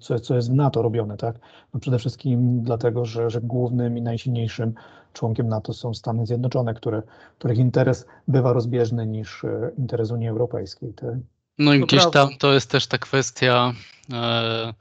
co, 0.00 0.20
co 0.20 0.34
jest 0.34 0.50
w 0.50 0.54
NATO 0.54 0.82
robione, 0.82 1.16
tak? 1.16 1.36
No 1.74 1.80
przede 1.80 1.98
wszystkim 1.98 2.62
dlatego, 2.62 3.04
że, 3.04 3.30
że 3.30 3.40
głównym 3.40 3.98
i 3.98 4.02
najsilniejszym 4.02 4.74
członkiem 5.12 5.48
NATO 5.48 5.72
są 5.72 5.94
Stany 5.94 6.26
Zjednoczone, 6.26 6.74
które, 6.74 7.02
których 7.38 7.58
interes 7.58 8.06
bywa 8.28 8.52
rozbieżny 8.52 9.06
niż 9.06 9.44
e, 9.44 9.70
interes 9.78 10.10
Unii 10.10 10.28
Europejskiej. 10.28 10.92
Tak? 10.94 11.14
No 11.58 11.74
i 11.74 11.80
gdzieś 11.80 12.10
tam 12.10 12.28
to 12.38 12.52
jest 12.52 12.70
też 12.70 12.86
ta 12.86 12.98
kwestia. 12.98 13.72
E, 14.12 14.74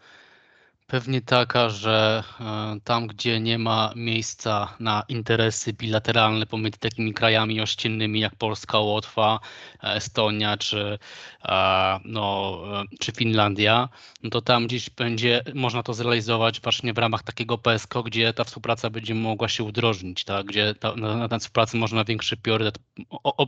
Pewnie 0.87 1.21
taka, 1.21 1.69
że 1.69 2.23
e, 2.39 2.79
tam, 2.83 3.07
gdzie 3.07 3.39
nie 3.39 3.59
ma 3.59 3.93
miejsca 3.95 4.75
na 4.79 5.03
interesy 5.09 5.73
bilateralne 5.73 6.45
pomiędzy 6.45 6.79
takimi 6.79 7.13
krajami 7.13 7.61
ościennymi 7.61 8.19
jak 8.19 8.35
Polska, 8.35 8.79
Łotwa, 8.79 9.39
Estonia 9.83 10.57
czy, 10.57 10.99
e, 11.45 11.99
no, 12.05 12.59
e, 12.81 12.83
czy 12.99 13.11
Finlandia, 13.11 13.89
no 14.23 14.29
to 14.29 14.41
tam 14.41 14.67
gdzieś 14.67 14.89
będzie 14.89 15.43
można 15.53 15.83
to 15.83 15.93
zrealizować 15.93 16.61
właśnie 16.61 16.93
w 16.93 16.97
ramach 16.97 17.23
takiego 17.23 17.57
PESCO, 17.57 18.03
gdzie 18.03 18.33
ta 18.33 18.43
współpraca 18.43 18.89
będzie 18.89 19.15
mogła 19.15 19.47
się 19.49 19.63
udrożnić, 19.63 20.23
tak? 20.23 20.45
gdzie 20.45 20.75
ta, 20.75 20.95
na, 20.95 21.27
na 21.27 21.39
współpracę 21.39 21.77
można 21.77 22.03
większy 22.03 22.37
priorytet, 22.37 22.79
o, 23.09 23.37
o, 23.37 23.47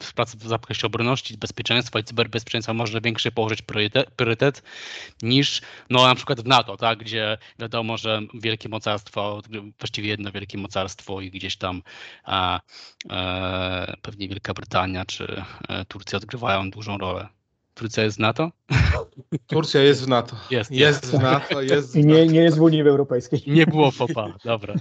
współpracy 0.00 0.36
w 0.36 0.42
zakresie 0.42 0.86
obronności, 0.86 1.38
bezpieczeństwa 1.38 1.98
i 1.98 2.04
cyberbezpieczeństwa 2.04 2.74
można 2.74 3.00
większy 3.00 3.32
położyć 3.32 3.62
priorytet, 3.62 4.10
priorytet 4.10 4.62
niż 5.22 5.60
no, 5.90 6.06
na 6.06 6.14
przykład 6.14 6.40
w 6.40 6.46
NATO 6.46 6.77
tak, 6.78 6.98
gdzie 6.98 7.38
wiadomo, 7.58 7.96
że 7.96 8.20
wielkie 8.34 8.68
mocarstwo, 8.68 9.42
właściwie 9.78 10.08
jedno 10.08 10.32
wielkie 10.32 10.58
mocarstwo 10.58 11.20
i 11.20 11.30
gdzieś 11.30 11.56
tam 11.56 11.82
a, 12.24 12.60
e, 13.10 13.96
pewnie 14.02 14.28
Wielka 14.28 14.54
Brytania 14.54 15.04
czy 15.04 15.42
e, 15.68 15.84
Turcja 15.84 16.16
odgrywają 16.16 16.70
dużą 16.70 16.98
rolę. 16.98 17.28
Turcja 17.74 18.04
jest 18.04 18.16
w 18.16 18.20
NATO? 18.20 18.50
Turcja 19.46 19.82
jest 19.82 20.04
w 20.04 20.08
NATO. 20.08 20.36
Jest, 20.50 20.70
jest, 20.70 21.02
jest 21.02 21.16
w 21.16 21.22
NATO. 21.22 21.62
Jest 21.62 21.96
I 21.96 22.04
nie, 22.04 22.26
nie 22.26 22.40
jest 22.40 22.58
w 22.58 22.62
Unii 22.62 22.82
Europejskiej. 22.82 23.42
Nie 23.46 23.66
było 23.66 23.92
popa, 23.92 24.34
dobra. 24.44 24.74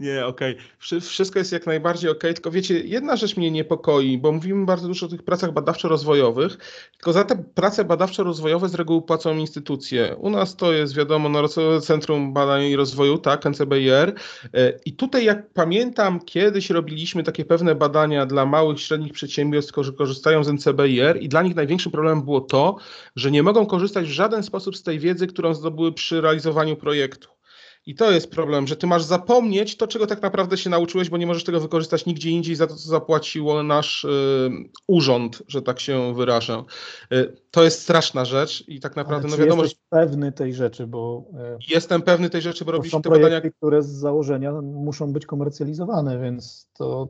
Nie, 0.00 0.26
okej. 0.26 0.56
Okay. 0.80 1.00
Wszystko 1.00 1.38
jest 1.38 1.52
jak 1.52 1.66
najbardziej 1.66 2.10
okej, 2.10 2.18
okay. 2.18 2.34
tylko 2.34 2.50
wiecie, 2.50 2.80
jedna 2.80 3.16
rzecz 3.16 3.36
mnie 3.36 3.50
niepokoi, 3.50 4.18
bo 4.18 4.32
mówimy 4.32 4.66
bardzo 4.66 4.88
dużo 4.88 5.06
o 5.06 5.08
tych 5.08 5.22
pracach 5.22 5.52
badawczo-rozwojowych, 5.52 6.56
tylko 6.92 7.12
za 7.12 7.24
te 7.24 7.44
prace 7.54 7.84
badawczo-rozwojowe 7.84 8.68
z 8.68 8.74
reguły 8.74 9.02
płacą 9.02 9.36
instytucje. 9.36 10.16
U 10.16 10.30
nas 10.30 10.56
to 10.56 10.72
jest, 10.72 10.96
wiadomo, 10.96 11.28
Narodowe 11.28 11.80
Centrum 11.80 12.32
Badań 12.32 12.64
i 12.64 12.76
Rozwoju, 12.76 13.18
tak, 13.18 13.44
NCBIR. 13.44 14.14
E, 14.54 14.78
I 14.84 14.92
tutaj, 14.92 15.24
jak 15.24 15.52
pamiętam, 15.52 16.20
kiedyś 16.20 16.70
robiliśmy 16.70 17.22
takie 17.22 17.44
pewne 17.44 17.74
badania 17.74 18.26
dla 18.26 18.46
małych, 18.46 18.80
średnich 18.80 19.12
przedsiębiorstw, 19.12 19.72
którzy 19.72 19.92
korzystają 19.92 20.44
z 20.44 20.48
NCBIR 20.48 21.22
i 21.22 21.28
dla 21.28 21.42
nich 21.42 21.56
największym 21.56 21.92
problemem 21.92 22.22
było 22.22 22.40
to, 22.40 22.76
że 23.16 23.30
nie 23.30 23.42
mogą 23.42 23.66
korzystać 23.66 24.06
w 24.06 24.12
żaden 24.12 24.42
sposób 24.42 24.76
z 24.76 24.82
tej 24.82 24.98
wiedzy, 24.98 25.26
którą 25.26 25.54
zdobyły 25.54 25.92
przy 25.92 26.20
realizowaniu 26.20 26.76
projektu. 26.76 27.39
I 27.86 27.94
to 27.94 28.10
jest 28.10 28.30
problem, 28.30 28.66
że 28.66 28.76
ty 28.76 28.86
masz 28.86 29.02
zapomnieć 29.02 29.76
to, 29.76 29.86
czego 29.86 30.06
tak 30.06 30.22
naprawdę 30.22 30.56
się 30.56 30.70
nauczyłeś, 30.70 31.10
bo 31.10 31.16
nie 31.16 31.26
możesz 31.26 31.44
tego 31.44 31.60
wykorzystać 31.60 32.06
nigdzie 32.06 32.30
indziej 32.30 32.56
za 32.56 32.66
to, 32.66 32.76
co 32.76 32.88
zapłaciło 32.88 33.62
nasz 33.62 34.04
y, 34.04 34.50
urząd, 34.88 35.42
że 35.48 35.62
tak 35.62 35.80
się 35.80 36.14
wyrażę. 36.14 36.64
Y, 37.12 37.36
to 37.50 37.64
jest 37.64 37.82
straszna 37.82 38.24
rzecz 38.24 38.68
i 38.68 38.80
tak 38.80 38.96
naprawdę, 38.96 39.28
Ale 39.28 39.36
no 39.36 39.44
wiadomo, 39.44 39.62
jesteś 39.62 39.78
że... 39.80 40.00
pewny 40.00 40.32
tej 40.32 40.54
rzeczy, 40.54 40.86
bo... 40.86 41.24
Y, 41.34 41.74
Jestem 41.74 42.02
pewny 42.02 42.30
tej 42.30 42.42
rzeczy, 42.42 42.64
bo 42.64 42.72
robiliśmy 42.72 43.02
te 43.02 43.10
badania... 43.10 43.40
które 43.40 43.82
z 43.82 43.88
założenia 43.88 44.52
muszą 44.62 45.12
być 45.12 45.26
komercjalizowane, 45.26 46.18
więc 46.18 46.68
to... 46.72 47.08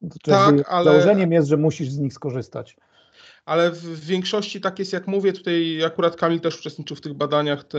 to 0.00 0.18
tak, 0.22 0.54
ale... 0.68 0.90
Założeniem 0.90 1.32
jest, 1.32 1.48
że 1.48 1.56
musisz 1.56 1.90
z 1.90 1.98
nich 1.98 2.14
skorzystać 2.14 2.76
ale 3.46 3.70
w 3.70 4.04
większości 4.06 4.60
tak 4.60 4.78
jest 4.78 4.92
jak 4.92 5.06
mówię, 5.06 5.32
tutaj 5.32 5.84
akurat 5.84 6.16
Kamil 6.16 6.40
też 6.40 6.58
uczestniczył 6.58 6.96
w 6.96 7.00
tych 7.00 7.14
badaniach, 7.14 7.64
te, 7.64 7.78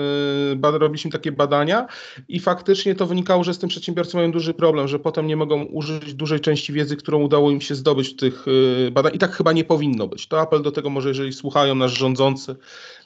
robiliśmy 0.62 1.12
takie 1.12 1.32
badania 1.32 1.88
i 2.28 2.40
faktycznie 2.40 2.96
to 2.96 3.06
wynikało, 3.06 3.44
że 3.44 3.54
z 3.54 3.60
tym 3.60 3.70
przedsiębiorcy 3.70 4.18
mają 4.18 4.32
duży 4.32 4.54
problem, 4.54 4.88
że 4.88 5.00
potem 5.00 5.28
nie 5.28 5.36
mogą 5.36 5.64
użyć 5.64 6.14
dużej 6.14 6.40
części 6.40 6.74
wiedzy, 6.74 6.96
którą 6.96 7.22
udało 7.22 7.52
im 7.52 7.62
się 7.62 7.76
zdobyć 7.76 8.10
w 8.10 8.16
tych 8.16 8.48
y, 8.48 8.92
badaniach 8.92 9.16
i 9.16 9.20
tak 9.20 9.36
chyba 9.36 9.52
nie 9.52 9.64
powinno 9.64 10.08
być. 10.08 10.28
To 10.28 10.42
apel 10.42 10.62
do 10.62 10.72
tego 10.72 10.90
może, 10.90 11.10
jeżeli 11.10 11.34
słuchają 11.34 11.76
nas 11.76 11.92
rządzący, 11.92 12.56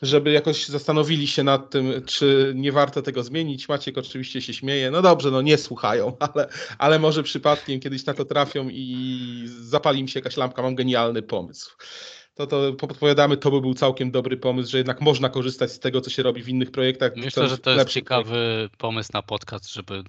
żeby 0.02 0.32
jakoś 0.32 0.68
zastanowili 0.68 1.28
się 1.28 1.44
nad 1.44 1.70
tym, 1.70 1.92
czy 2.06 2.54
nie 2.56 2.72
warto 2.72 3.02
tego 3.02 3.24
zmienić. 3.24 3.70
Maciek 3.70 3.98
oczywiście 3.98 4.42
się 4.42 4.54
śmieje, 4.54 4.92
no 4.92 5.02
dobrze, 5.02 5.32
no 5.32 5.42
nie 5.42 5.58
słuchają, 5.58 6.18
ale, 6.34 6.48
ale 6.78 7.00
może 7.00 7.24
przypadkiem 7.24 7.80
kiedyś 7.80 8.06
na 8.06 8.14
to 8.14 8.26
trafią 8.26 8.70
i 8.70 9.46
zapali 9.62 10.00
im 10.00 10.08
się 10.08 10.20
jakaś 10.20 10.38
lampka, 10.38 10.62
mam 10.62 10.76
genialny 10.76 11.22
pomysł 11.22 11.72
to, 12.48 12.72
to 12.72 12.88
podpowiadamy, 12.88 13.38
to 13.38 13.52
by 13.52 13.62
był 13.62 13.74
całkiem 13.74 14.12
dobry 14.12 14.38
pomysł, 14.38 14.72
że 14.72 14.78
jednak 14.78 15.02
można 15.02 15.30
korzystać 15.30 15.72
z 15.72 15.80
tego, 15.80 16.02
co 16.02 16.10
się 16.10 16.24
robi 16.24 16.44
w 16.44 16.50
innych 16.50 16.72
projektach. 16.72 17.16
Myślę, 17.16 17.48
że 17.48 17.58
to 17.58 17.72
jest 17.72 17.90
ciekawy 17.90 18.32
projekt. 18.32 18.78
pomysł 18.78 19.10
na 19.14 19.22
podcast, 19.22 19.74
żeby 19.74 20.04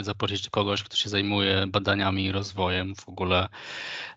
zaprosić 0.00 0.48
kogoś, 0.48 0.82
kto 0.82 0.96
się 0.96 1.10
zajmuje 1.10 1.66
badaniami 1.66 2.24
i 2.24 2.32
rozwojem 2.32 2.94
w 2.94 3.08
ogóle. 3.08 3.48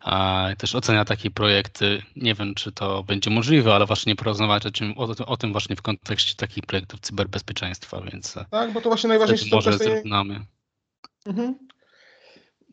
A 0.01 0.47
też 0.57 0.75
ocenia 0.75 1.05
takie 1.05 1.31
projekty. 1.31 2.01
Nie 2.15 2.35
wiem, 2.35 2.55
czy 2.55 2.71
to 2.71 3.03
będzie 3.03 3.29
możliwe, 3.29 3.75
ale 3.75 3.85
właśnie 3.85 4.15
porozmawiać 4.15 4.65
o, 4.65 4.71
czym, 4.71 4.93
o, 4.97 5.25
o 5.25 5.37
tym 5.37 5.51
właśnie 5.51 5.75
w 5.75 5.81
kontekście 5.81 6.35
takich 6.35 6.65
projektów 6.65 6.99
cyberbezpieczeństwa, 6.99 8.01
więc 8.11 8.35
tak, 8.51 8.73
bo 8.73 8.81
to 8.81 8.89
właśnie 8.89 9.07
najważniejsze. 9.07 9.55
Może 9.55 9.77
zrównamy. 9.77 10.45
Mhm. 11.25 11.55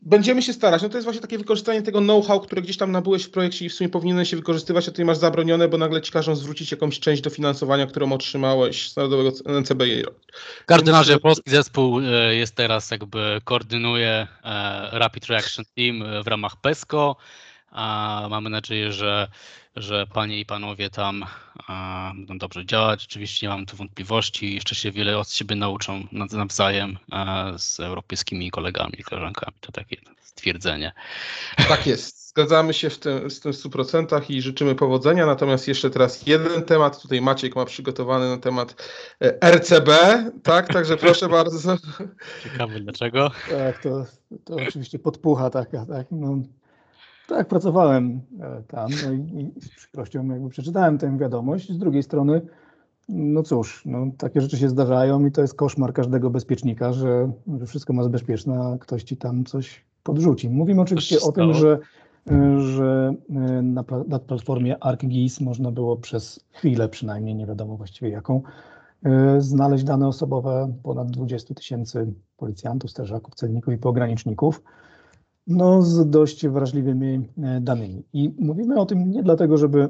Będziemy 0.01 0.41
się 0.41 0.53
starać. 0.53 0.81
No 0.81 0.89
to 0.89 0.97
jest 0.97 1.05
właśnie 1.05 1.21
takie 1.21 1.37
wykorzystanie 1.37 1.81
tego 1.81 1.99
know-how, 1.99 2.39
które 2.39 2.61
gdzieś 2.61 2.77
tam 2.77 2.91
nabyłeś 2.91 3.23
w 3.23 3.31
projekcie 3.31 3.65
i 3.65 3.69
w 3.69 3.73
sumie 3.73 3.89
powinieneś 3.89 4.29
się 4.29 4.37
wykorzystywać, 4.37 4.87
a 4.87 4.91
tutaj 4.91 5.05
masz 5.05 5.17
zabronione, 5.17 5.67
bo 5.67 5.77
nagle 5.77 6.01
ci 6.01 6.11
każą 6.11 6.35
zwrócić 6.35 6.71
jakąś 6.71 6.99
część 6.99 7.21
dofinansowania, 7.21 7.87
którą 7.87 8.13
otrzymałeś 8.13 8.91
z 8.91 8.95
Narodowego 8.95 9.59
NCBI. 9.59 10.03
Więc... 11.13 11.21
polski 11.21 11.51
zespół 11.51 11.99
e, 11.99 12.35
jest 12.35 12.55
teraz 12.55 12.91
jakby 12.91 13.41
koordynuje 13.43 14.27
e, 14.43 14.99
Rapid 14.99 15.25
Reaction 15.25 15.65
Team 15.75 16.23
w 16.23 16.27
ramach 16.27 16.55
PESCO, 16.61 17.15
a 17.71 18.27
mamy 18.29 18.49
nadzieję, 18.49 18.91
że 18.91 19.27
że 19.75 20.07
panie 20.13 20.39
i 20.39 20.45
panowie 20.45 20.89
tam 20.89 21.25
będą 22.15 22.37
dobrze 22.37 22.65
działać. 22.65 23.05
Oczywiście 23.05 23.47
nie 23.47 23.53
mam 23.53 23.65
tu 23.65 23.77
wątpliwości. 23.77 24.55
Jeszcze 24.55 24.75
się 24.75 24.91
wiele 24.91 25.17
od 25.17 25.29
siebie 25.29 25.55
nauczą 25.55 26.07
nawzajem 26.31 26.97
z 27.57 27.79
europejskimi 27.79 28.51
kolegami 28.51 28.93
i 28.99 29.03
koleżankami. 29.03 29.57
To 29.61 29.71
takie 29.71 29.97
stwierdzenie. 30.21 30.93
Tak 31.67 31.87
jest. 31.87 32.29
Zgadzamy 32.29 32.73
się 32.73 32.89
w 32.89 32.99
tym, 32.99 33.29
z 33.29 33.39
tym 33.39 33.53
w 33.53 33.55
100% 33.55 34.31
i 34.31 34.41
życzymy 34.41 34.75
powodzenia. 34.75 35.25
Natomiast 35.25 35.67
jeszcze 35.67 35.89
teraz 35.89 36.27
jeden 36.27 36.63
temat. 36.63 37.01
Tutaj 37.01 37.21
Maciek 37.21 37.55
ma 37.55 37.65
przygotowany 37.65 38.29
na 38.29 38.37
temat 38.37 38.75
e, 39.21 39.51
RCB, 39.51 39.89
tak? 40.43 40.73
Także 40.73 40.97
proszę 41.07 41.29
bardzo. 41.29 41.77
Ciekawy 42.43 42.79
dlaczego. 42.79 43.31
Tak, 43.49 43.83
to, 43.83 44.05
to 44.45 44.55
oczywiście 44.55 44.99
podpucha 44.99 45.49
taka, 45.49 45.85
tak. 45.85 46.07
No, 46.11 46.37
tak, 47.29 47.47
pracowałem 47.47 48.21
e, 48.39 48.63
tam 48.67 48.89
no 49.05 49.11
i, 49.11 49.51
z 49.61 49.69
przykrością 49.69 50.27
jakby 50.27 50.49
przeczytałem 50.49 50.97
tę 50.97 51.17
wiadomość. 51.17 51.71
Z 51.71 51.77
drugiej 51.77 52.03
strony, 52.03 52.41
no 53.09 53.43
cóż, 53.43 53.83
no, 53.85 54.07
takie 54.17 54.41
rzeczy 54.41 54.57
się 54.57 54.69
zdarzają 54.69 55.25
i 55.25 55.31
to 55.31 55.41
jest 55.41 55.53
koszmar 55.53 55.93
każdego 55.93 56.29
bezpiecznika, 56.29 56.93
że, 56.93 57.31
że 57.59 57.65
wszystko 57.65 57.93
ma 57.93 58.09
bezpieczne, 58.09 58.59
a 58.59 58.77
ktoś 58.77 59.03
ci 59.03 59.17
tam 59.17 59.45
coś 59.45 59.85
podrzuci. 60.03 60.49
Mówimy 60.49 60.81
oczywiście 60.81 61.21
o 61.21 61.31
tym, 61.31 61.53
że, 61.53 61.79
e, 62.31 62.59
że 62.59 63.13
e, 63.29 63.61
na, 63.61 63.83
na 64.07 64.19
platformie 64.19 64.83
ArcGIS 64.83 65.41
można 65.41 65.71
było 65.71 65.97
przez 65.97 66.45
chwilę 66.51 66.89
przynajmniej, 66.89 67.35
nie 67.35 67.47
wiadomo 67.47 67.77
właściwie 67.77 68.11
jaką, 68.11 68.41
znaleźć 69.37 69.83
dane 69.83 70.07
osobowe 70.07 70.73
ponad 70.83 71.11
20 71.11 71.53
tysięcy 71.53 72.13
policjantów, 72.37 72.91
strażaków, 72.91 73.35
celników 73.35 73.73
i 73.73 73.77
pograniczników 73.77 74.61
no, 75.49 75.81
z 75.81 76.09
dość 76.09 76.47
wrażliwymi 76.47 77.27
e, 77.43 77.61
danymi. 77.61 78.03
I 78.13 78.33
mówimy 78.39 78.79
o 78.79 78.85
tym 78.85 79.11
nie 79.11 79.23
dlatego, 79.23 79.57
żeby 79.57 79.89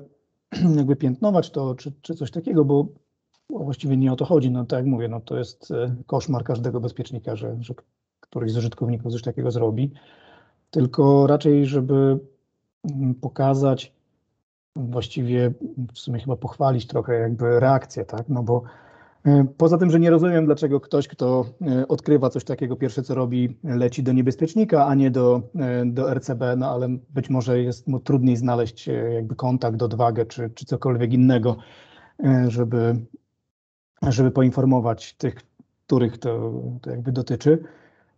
jakby 0.77 0.95
piętnować 0.95 1.51
to, 1.51 1.75
czy, 1.75 1.91
czy 2.01 2.15
coś 2.15 2.31
takiego, 2.31 2.65
bo 2.65 2.87
właściwie 3.49 3.97
nie 3.97 4.13
o 4.13 4.15
to 4.15 4.25
chodzi. 4.25 4.51
No 4.51 4.65
tak 4.65 4.77
jak 4.77 4.85
mówię, 4.85 5.07
no 5.07 5.19
to 5.19 5.37
jest 5.37 5.71
e, 5.71 5.95
koszmar 6.05 6.43
każdego 6.43 6.79
bezpiecznika, 6.79 7.35
że, 7.35 7.57
że 7.59 7.73
któryś 8.19 8.51
z 8.51 8.57
użytkowników 8.57 9.11
coś 9.11 9.21
takiego 9.21 9.51
zrobi, 9.51 9.91
tylko 10.71 11.27
raczej, 11.27 11.65
żeby 11.65 12.19
mm, 12.83 13.15
pokazać, 13.15 13.93
właściwie 14.75 15.53
w 15.93 15.99
sumie 15.99 16.19
chyba 16.19 16.35
pochwalić 16.35 16.87
trochę 16.87 17.13
jakby 17.13 17.59
reakcję, 17.59 18.05
tak, 18.05 18.29
no 18.29 18.43
bo 18.43 18.63
poza 19.57 19.77
tym, 19.77 19.91
że 19.91 19.99
nie 19.99 20.09
rozumiem, 20.09 20.45
dlaczego 20.45 20.79
ktoś, 20.79 21.07
kto 21.07 21.45
e, 21.61 21.87
odkrywa 21.87 22.29
coś 22.29 22.43
takiego, 22.43 22.75
pierwsze 22.75 23.03
co 23.03 23.15
robi, 23.15 23.57
leci 23.63 24.03
do 24.03 24.13
niebezpiecznika, 24.13 24.85
a 24.85 24.95
nie 24.95 25.11
do, 25.11 25.41
e, 25.55 25.85
do 25.85 26.13
RCB, 26.13 26.55
no 26.57 26.71
ale 26.71 26.89
być 27.09 27.29
może 27.29 27.59
jest 27.61 27.87
mu 27.87 27.99
trudniej 27.99 28.37
znaleźć 28.37 28.87
jakby 29.13 29.35
kontakt, 29.35 29.81
odwagę 29.81 30.25
czy, 30.25 30.49
czy 30.49 30.65
cokolwiek 30.65 31.13
innego, 31.13 31.57
żeby, 32.47 32.95
żeby 34.01 34.31
poinformować 34.31 35.13
tych, 35.13 35.35
których 35.85 36.17
to, 36.17 36.53
to 36.81 36.89
jakby 36.89 37.11
dotyczy. 37.11 37.63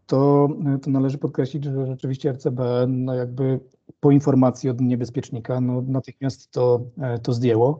To, 0.07 0.49
to 0.81 0.89
należy 0.89 1.17
podkreślić, 1.17 1.63
że 1.63 1.87
rzeczywiście 1.87 2.31
RCB 2.31 2.59
no 2.87 3.15
jakby 3.15 3.59
po 3.99 4.11
informacji 4.11 4.69
od 4.69 4.81
niebezpiecznika 4.81 5.61
no 5.61 5.81
natychmiast 5.87 6.51
to, 6.51 6.81
to 7.23 7.33
zdjęło. 7.33 7.79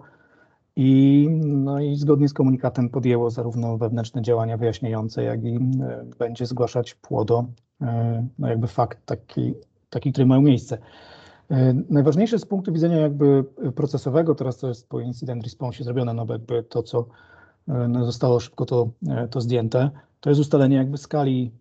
I, 0.75 1.27
no 1.41 1.79
i 1.79 1.95
zgodnie 1.95 2.29
z 2.29 2.34
komunikatem 2.34 2.89
podjęło 2.89 3.29
zarówno 3.29 3.77
wewnętrzne 3.77 4.21
działania 4.21 4.57
wyjaśniające, 4.57 5.23
jak 5.23 5.43
i 5.43 5.55
e, 5.55 6.05
będzie 6.19 6.45
zgłaszać 6.45 6.93
płodo, 6.93 7.45
e, 7.81 8.27
no 8.39 8.47
jakby 8.47 8.67
fakt 8.67 9.05
taki, 9.05 9.53
taki 9.89 10.12
który 10.12 10.25
mają 10.25 10.41
miejsce. 10.41 10.77
E, 11.51 11.73
najważniejsze 11.89 12.39
z 12.39 12.45
punktu 12.45 12.73
widzenia 12.73 12.97
jakby 12.97 13.43
procesowego, 13.75 14.36
teraz 14.36 14.57
to 14.57 14.67
jest 14.67 14.89
po 14.89 14.99
incident 14.99 15.43
response 15.43 15.84
zrobione, 15.84 16.13
no 16.13 16.25
jakby 16.29 16.63
to, 16.63 16.84
co 16.84 17.05
no 17.67 18.05
zostało 18.05 18.39
szybko 18.39 18.65
to, 18.65 18.89
to 19.29 19.41
zdjęte, 19.41 19.89
to 20.19 20.29
jest 20.29 20.41
ustalenie 20.41 20.75
jakby 20.75 20.97
skali 20.97 21.51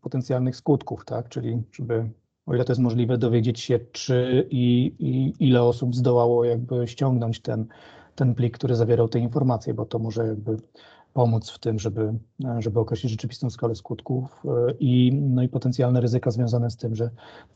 potencjalnych 0.00 0.56
skutków, 0.56 1.04
tak, 1.04 1.28
czyli 1.28 1.62
żeby 1.72 2.10
o 2.46 2.54
ile 2.54 2.64
to 2.64 2.72
jest 2.72 2.82
możliwe, 2.82 3.18
dowiedzieć 3.18 3.60
się, 3.60 3.80
czy 3.92 4.46
i, 4.50 4.94
i 4.98 5.32
ile 5.48 5.62
osób 5.62 5.96
zdołało 5.96 6.44
jakby 6.44 6.88
ściągnąć 6.88 7.40
ten, 7.40 7.66
ten 8.14 8.34
plik, 8.34 8.58
który 8.58 8.76
zawierał 8.76 9.08
te 9.08 9.18
informacje, 9.18 9.74
bo 9.74 9.86
to 9.86 9.98
może 9.98 10.26
jakby 10.26 10.56
pomóc 11.14 11.50
w 11.50 11.58
tym, 11.58 11.78
żeby, 11.78 12.14
żeby 12.58 12.80
określić 12.80 13.12
rzeczywistą 13.12 13.50
skalę 13.50 13.74
skutków 13.74 14.42
e, 14.44 14.72
i, 14.80 15.12
no 15.12 15.42
i 15.42 15.48
potencjalne 15.48 16.00
ryzyka 16.00 16.30
związane 16.30 16.70
z 16.70 16.76
tym, 16.76 16.94
że, 16.94 17.10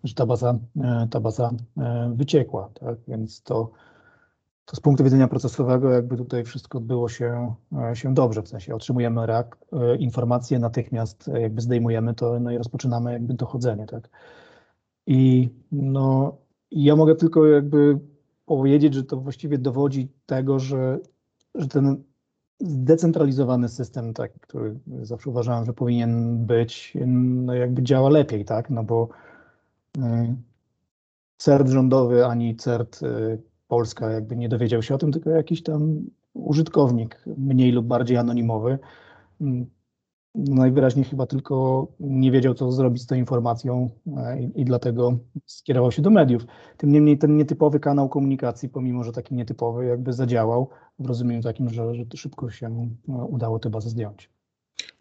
że 0.04 0.14
ta 0.14 0.26
baza, 0.26 0.58
e, 0.80 1.08
ta 1.10 1.20
baza 1.20 1.50
e, 1.78 2.12
wyciekła. 2.16 2.70
Tak? 2.80 2.98
Więc 3.08 3.42
to, 3.42 3.70
to 4.64 4.76
z 4.76 4.80
punktu 4.80 5.04
widzenia 5.04 5.28
procesowego 5.28 5.90
jakby 5.90 6.16
tutaj 6.16 6.44
wszystko 6.44 6.78
odbyło 6.78 7.08
się, 7.08 7.54
się 7.94 8.14
dobrze, 8.14 8.42
w 8.42 8.48
sensie 8.48 8.74
otrzymujemy 8.74 9.20
reak- 9.20 9.96
informacje, 9.98 10.58
natychmiast 10.58 11.30
jakby 11.40 11.60
zdejmujemy 11.60 12.14
to 12.14 12.40
no 12.40 12.50
i 12.50 12.58
rozpoczynamy 12.58 13.12
jakby 13.12 13.34
dochodzenie. 13.34 13.86
Tak? 13.86 14.08
I 15.06 15.50
no, 15.72 16.36
ja 16.70 16.96
mogę 16.96 17.14
tylko 17.14 17.46
jakby 17.46 17.98
powiedzieć, 18.48 18.94
że 18.94 19.04
to 19.04 19.16
właściwie 19.16 19.58
dowodzi 19.58 20.08
tego, 20.26 20.58
że, 20.58 20.98
że 21.54 21.68
ten 21.68 22.02
zdecentralizowany 22.60 23.68
system, 23.68 24.14
taki, 24.14 24.40
który 24.40 24.78
zawsze 25.02 25.30
uważałem, 25.30 25.64
że 25.64 25.72
powinien 25.72 26.46
być, 26.46 26.92
no 27.06 27.54
jakby 27.54 27.82
działa 27.82 28.08
lepiej, 28.10 28.44
tak? 28.44 28.70
No 28.70 28.84
bo 28.84 29.08
y, 29.98 30.00
CERT 31.36 31.68
rządowy 31.68 32.26
ani 32.26 32.56
CERT 32.56 33.02
y, 33.02 33.42
Polska 33.68 34.10
jakby 34.10 34.36
nie 34.36 34.48
dowiedział 34.48 34.82
się 34.82 34.94
o 34.94 34.98
tym, 34.98 35.12
tylko 35.12 35.30
jakiś 35.30 35.62
tam 35.62 36.00
użytkownik 36.34 37.24
mniej 37.36 37.72
lub 37.72 37.86
bardziej 37.86 38.16
anonimowy. 38.16 38.78
Mm, 39.40 39.66
najwyraźniej 40.38 41.04
chyba 41.04 41.26
tylko 41.26 41.86
nie 42.00 42.32
wiedział, 42.32 42.54
co 42.54 42.72
zrobić 42.72 43.02
z 43.02 43.06
tą 43.06 43.14
informacją 43.14 43.90
e, 44.16 44.42
i, 44.42 44.60
i, 44.60 44.64
dlatego 44.64 45.18
skierował 45.46 45.92
się 45.92 46.02
do 46.02 46.10
mediów. 46.10 46.46
Tym 46.76 46.92
niemniej 46.92 47.18
ten 47.18 47.36
nietypowy 47.36 47.80
kanał 47.80 48.08
komunikacji, 48.08 48.68
pomimo 48.68 49.04
że 49.04 49.12
taki 49.12 49.34
nietypowy, 49.34 49.86
jakby 49.86 50.12
zadziałał 50.12 50.68
w 50.98 51.06
rozumieniu 51.06 51.42
takim, 51.42 51.68
że, 51.68 51.94
że 51.94 52.04
szybko 52.14 52.50
się 52.50 52.66
e, 53.08 53.12
udało 53.12 53.58
tę 53.58 53.70
bazę 53.70 53.90
zdjąć. 53.90 54.30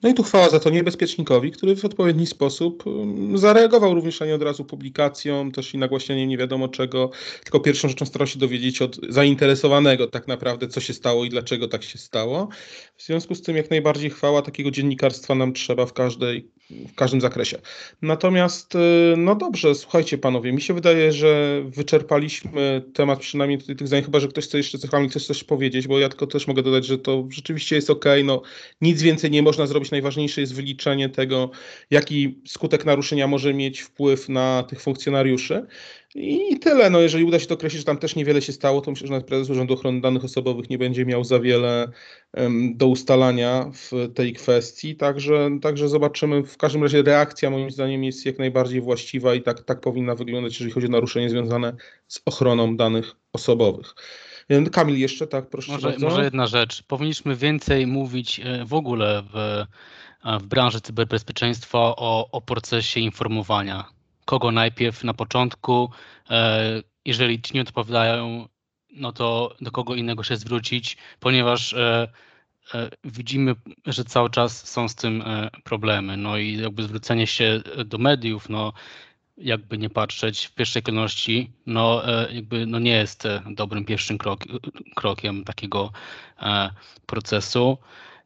No 0.04 0.10
i 0.10 0.14
tu 0.14 0.24
chwała 0.24 0.50
za 0.50 0.60
to 0.60 0.70
niebezpiecznikowi, 0.70 1.52
który 1.52 1.76
w 1.76 1.86
odpowiedni 1.86 2.28
sposób 2.28 2.88
um, 2.88 3.38
zareagował 3.38 3.94
również, 3.94 4.22
a 4.22 4.26
nie 4.26 4.36
od 4.36 4.42
razu 4.42 4.66
publikacją, 4.66 5.52
też 5.52 5.74
i 5.74 5.78
nagłaśnianiem 5.78 6.30
nie 6.30 6.38
wiadomo 6.38 6.68
czego, 6.68 7.12
tylko 7.44 7.60
pierwszą 7.60 7.90
rzeczą 7.90 8.06
starał 8.06 8.28
się 8.28 8.40
dowiedzieć 8.40 8.82
od 8.82 9.00
zainteresowanego 9.10 10.08
tak 10.08 10.28
naprawdę, 10.28 10.68
co 10.68 10.82
się 10.82 10.94
stało 10.94 11.26
i 11.26 11.30
dlaczego 11.30 11.68
tak 11.68 11.84
się 11.84 11.98
stało. 11.98 12.50
W 12.98 13.04
związku 13.04 13.36
z 13.36 13.42
tym 13.42 13.56
jak 13.56 13.70
najbardziej 13.70 14.10
chwała 14.10 14.42
takiego 14.42 14.72
dziennikarstwa 14.72 15.36
nam 15.36 15.54
trzeba 15.54 15.86
w 15.86 15.94
każdej 15.94 16.52
w 16.70 16.96
każdym 16.96 17.22
zakresie. 17.22 17.58
Natomiast, 18.02 18.76
y, 18.76 18.80
no 19.18 19.36
dobrze, 19.36 19.76
słuchajcie 19.76 20.18
panowie, 20.18 20.54
mi 20.54 20.62
się 20.62 20.74
wydaje, 20.74 21.12
że 21.12 21.62
wyczerpaliśmy 21.66 22.84
temat 22.94 23.20
przynajmniej 23.20 23.60
tych 23.60 23.88
zdań, 23.88 24.04
chyba 24.04 24.20
że 24.20 24.28
ktoś 24.28 24.46
chce 24.46 24.58
jeszcze 24.58 24.78
coś, 24.78 24.90
chce 25.10 25.20
coś 25.20 25.44
powiedzieć, 25.44 25.88
bo 25.88 26.00
ja 26.00 26.10
tylko 26.10 26.28
też 26.28 26.48
mogę 26.48 26.64
dodać, 26.64 26.86
że 26.86 26.98
to 26.98 27.28
rzeczywiście 27.30 27.76
jest 27.76 27.90
ok, 27.90 28.06
no 28.24 28.42
nic 28.82 29.02
więcej 29.02 29.32
nie 29.32 29.42
można 29.42 29.68
zrobić, 29.68 29.87
najważniejsze 29.92 30.42
jest 30.42 30.56
wyliczenie 30.56 31.10
tego, 31.10 31.52
jaki 31.92 32.42
skutek 32.48 32.86
naruszenia 32.86 33.28
może 33.28 33.54
mieć 33.54 33.82
wpływ 33.82 34.30
na 34.30 34.64
tych 34.70 34.82
funkcjonariuszy. 34.82 35.68
I 36.16 36.60
tyle. 36.60 36.90
No, 36.90 37.00
jeżeli 37.00 37.24
uda 37.24 37.40
się 37.40 37.48
to 37.48 37.54
określić, 37.54 37.80
że 37.80 37.86
tam 37.86 37.98
też 37.98 38.16
niewiele 38.16 38.42
się 38.42 38.54
stało, 38.54 38.82
to 38.82 38.92
myślę, 38.92 39.08
że 39.08 39.14
nawet 39.14 39.28
prezes 39.28 39.50
Urzędu 39.50 39.74
Ochrony 39.74 40.02
Danych 40.02 40.24
Osobowych 40.24 40.70
nie 40.70 40.78
będzie 40.78 41.06
miał 41.06 41.24
za 41.24 41.40
wiele 41.40 41.92
um, 42.34 42.78
do 42.78 42.88
ustalania 42.88 43.72
w 43.74 44.14
tej 44.14 44.34
kwestii. 44.34 44.96
Także, 44.96 45.50
także 45.62 45.90
zobaczymy. 45.90 46.44
W 46.44 46.58
każdym 46.58 46.84
razie 46.84 47.02
reakcja 47.02 47.50
moim 47.50 47.72
zdaniem 47.72 48.04
jest 48.04 48.26
jak 48.26 48.40
najbardziej 48.40 48.82
właściwa 48.82 49.36
i 49.36 49.42
tak, 49.42 49.64
tak 49.64 49.82
powinna 49.82 50.16
wyglądać, 50.16 50.54
jeżeli 50.54 50.72
chodzi 50.72 50.88
o 50.88 50.90
naruszenie 50.90 51.30
związane 51.30 51.76
z 52.08 52.22
ochroną 52.26 52.78
danych 52.78 53.12
osobowych. 53.34 53.96
Kamil, 54.72 55.00
jeszcze 55.00 55.28
tak, 55.28 55.50
proszę 55.50 55.72
może, 55.72 55.90
bardzo. 55.90 56.06
Może 56.06 56.24
jedna 56.24 56.48
rzecz. 56.48 56.84
Powinniśmy 56.84 57.36
więcej 57.36 57.88
mówić 57.88 58.40
e, 58.40 58.66
w 58.66 58.74
ogóle 58.74 59.24
w, 59.34 59.36
e, 59.36 60.40
w 60.40 60.46
branży 60.46 60.82
cyberbezpieczeństwa 60.82 61.80
o, 61.80 62.30
o 62.32 62.42
procesie 62.42 63.00
informowania 63.00 63.86
kogo 64.26 64.52
najpierw 64.52 65.04
na 65.04 65.14
początku. 65.14 65.92
E, 66.30 66.82
jeżeli 67.06 67.42
ci 67.42 67.54
nie 67.54 67.62
odpowiadają, 67.62 68.48
no 68.92 69.12
to 69.12 69.56
do 69.62 69.72
kogo 69.72 69.96
innego 69.96 70.24
się 70.24 70.38
zwrócić, 70.38 70.98
ponieważ 71.20 71.76
widzimy, 73.04 73.56
że 73.86 74.04
cały 74.04 74.30
czas 74.30 74.70
są 74.70 74.90
z 74.90 74.96
tym 74.96 75.24
problemy. 75.64 76.18
No 76.18 76.38
i 76.38 76.58
jakby 76.58 76.84
zwrócenie 76.84 77.28
się 77.28 77.62
do 77.86 77.98
mediów, 77.98 78.50
no 78.50 78.74
jakby 79.38 79.78
nie 79.78 79.90
patrzeć 79.90 80.46
w 80.46 80.52
pierwszej 80.52 80.84
kolejności, 80.84 81.52
no 81.66 82.02
jakby 82.32 82.66
no 82.66 82.80
nie 82.80 82.92
jest 82.92 83.24
dobrym 83.52 83.86
pierwszym 83.86 84.18
krok, 84.18 84.44
krokiem 84.96 85.44
takiego 85.44 85.92
procesu. 87.06 87.78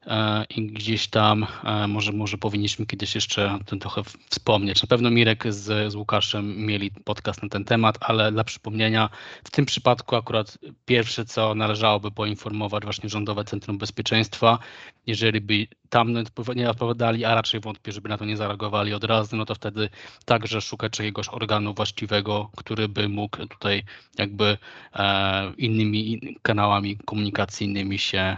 E, 0.08 0.46
i 0.50 0.68
gdzieś 0.68 1.08
tam 1.08 1.48
e, 1.64 1.88
może, 1.88 2.12
może 2.12 2.38
powinniśmy 2.38 2.86
kiedyś 2.86 3.16
jeszcze 3.16 3.54
o 3.54 3.64
tym 3.64 3.80
trochę 3.80 4.02
wspomnieć. 4.30 4.82
Na 4.82 4.88
pewno 4.88 5.12
Mirek 5.12 5.54
z, 5.54 5.92
z 5.92 5.96
Łukaszem 5.96 6.66
mieli 6.66 6.92
podcast 6.92 7.44
na 7.44 7.50
ten 7.50 7.66
temat, 7.66 7.98
ale 8.02 8.32
dla 8.32 8.44
przypomnienia, 8.44 9.10
w 9.44 9.52
tym 9.52 9.66
przypadku 9.66 10.16
akurat 10.16 10.58
pierwsze, 10.86 11.26
co 11.26 11.56
należałoby 11.56 12.12
poinformować 12.12 12.84
właśnie 12.84 13.10
Rządowe 13.10 13.44
Centrum 13.44 13.78
Bezpieczeństwa, 13.78 14.60
jeżeli 15.08 15.42
by 15.42 15.68
tam 15.90 16.14
nie 16.56 16.70
odpowiadali, 16.70 17.26
a 17.26 17.36
raczej 17.36 17.60
wątpię, 17.60 17.92
żeby 17.92 18.10
na 18.10 18.18
to 18.18 18.26
nie 18.26 18.38
zareagowali 18.38 18.94
od 18.94 19.04
razu, 19.04 19.36
no 19.36 19.46
to 19.46 19.56
wtedy 19.56 19.90
także 20.26 20.62
szukać 20.62 21.00
jakiegoś 21.00 21.30
organu 21.30 21.74
właściwego, 21.74 22.52
który 22.58 22.88
by 22.88 23.10
mógł 23.10 23.48
tutaj 23.48 23.84
jakby 24.18 24.58
e, 24.94 25.54
innymi 25.58 26.22
kanałami 26.42 26.98
komunikacyjnymi 26.98 28.00
się 28.00 28.38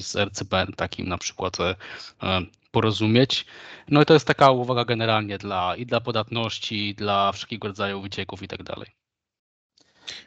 z 0.00 0.16
RCP 0.16 0.66
takim 0.76 1.08
na 1.08 1.18
przykład 1.18 1.60
e, 1.60 1.74
e, 2.22 2.40
porozumieć. 2.72 3.46
No 3.88 4.02
i 4.02 4.04
to 4.04 4.14
jest 4.14 4.26
taka 4.26 4.50
uwaga 4.50 4.84
generalnie 4.84 5.38
dla 5.38 5.76
i 5.76 5.86
dla 5.86 6.00
podatności, 6.00 6.88
i 6.88 6.94
dla 6.94 7.32
wszelkiego 7.32 7.68
rodzaju 7.68 8.00
wycieków 8.00 8.42
i 8.42 8.48
tak 8.48 8.62
dalej. 8.62 8.86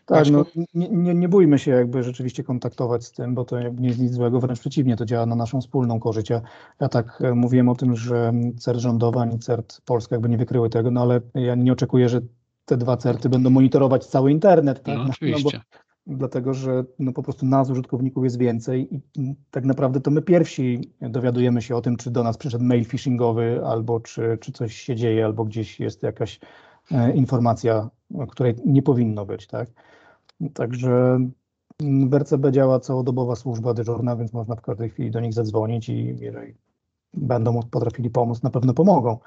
Tak, 0.05 0.29
no, 0.31 0.45
nie, 0.73 0.89
nie, 0.89 1.15
nie, 1.15 1.29
bójmy 1.29 1.59
się 1.59 1.71
jakby 1.71 2.03
rzeczywiście 2.03 2.43
kontaktować 2.43 3.05
z 3.05 3.11
tym, 3.11 3.35
bo 3.35 3.45
to 3.45 3.59
nie 3.61 3.87
jest 3.87 3.99
nic 3.99 4.13
złego, 4.13 4.39
wręcz 4.39 4.59
przeciwnie, 4.59 4.97
to 4.97 5.05
działa 5.05 5.25
na 5.25 5.35
naszą 5.35 5.61
wspólną 5.61 5.99
korzyść. 5.99 6.29
Ja, 6.29 6.41
ja 6.81 6.89
tak 6.89 7.21
e, 7.21 7.35
mówiłem 7.35 7.69
o 7.69 7.75
tym, 7.75 7.95
że 7.95 8.33
CERT 8.59 8.79
rządowa 8.79 9.21
ani 9.21 9.39
CERT 9.39 9.81
Polska 9.85 10.15
jakby 10.15 10.29
nie 10.29 10.37
wykryły 10.37 10.69
tego, 10.69 10.91
no 10.91 11.01
ale 11.01 11.21
ja 11.35 11.55
nie 11.55 11.71
oczekuję, 11.71 12.09
że 12.09 12.21
te 12.65 12.77
dwa 12.77 12.97
CERTy 12.97 13.29
będą 13.29 13.49
monitorować 13.49 14.05
cały 14.05 14.31
internet. 14.31 14.83
Tak? 14.83 14.97
No, 14.97 15.05
oczywiście. 15.09 15.57
No, 15.57 15.79
dlatego 16.07 16.53
że 16.53 16.85
no, 16.99 17.13
po 17.13 17.23
prostu 17.23 17.45
nas, 17.45 17.69
użytkowników, 17.69 18.23
jest 18.23 18.37
więcej 18.37 18.95
i 18.95 19.01
tak 19.51 19.65
naprawdę 19.65 20.01
to 20.01 20.11
my 20.11 20.21
pierwsi 20.21 20.93
dowiadujemy 21.01 21.61
się 21.61 21.75
o 21.75 21.81
tym, 21.81 21.97
czy 21.97 22.11
do 22.11 22.23
nas 22.23 22.37
przyszedł 22.37 22.63
mail 22.63 22.85
phishingowy, 22.85 23.61
albo 23.65 23.99
czy, 23.99 24.37
czy 24.41 24.51
coś 24.51 24.75
się 24.75 24.95
dzieje, 24.95 25.25
albo 25.25 25.45
gdzieś 25.45 25.79
jest 25.79 26.03
jakaś 26.03 26.39
e, 26.91 27.11
informacja, 27.13 27.89
której 28.29 28.55
nie 28.65 28.81
powinno 28.81 29.25
być. 29.25 29.47
Tak? 29.47 29.69
Także 30.53 31.19
w 32.09 32.13
RCB 32.13 32.51
działa 32.51 32.79
całodobowa 32.79 33.35
służba 33.35 33.73
dyżurna, 33.73 34.15
więc 34.15 34.33
można 34.33 34.55
w 34.55 34.61
każdej 34.61 34.89
chwili 34.89 35.11
do 35.11 35.19
nich 35.19 35.33
zadzwonić 35.33 35.89
i 35.89 36.17
jeżeli 36.19 36.53
będą 37.13 37.59
potrafili 37.71 38.09
pomóc, 38.09 38.43
na 38.43 38.49
pewno 38.49 38.73
pomogą. 38.73 39.17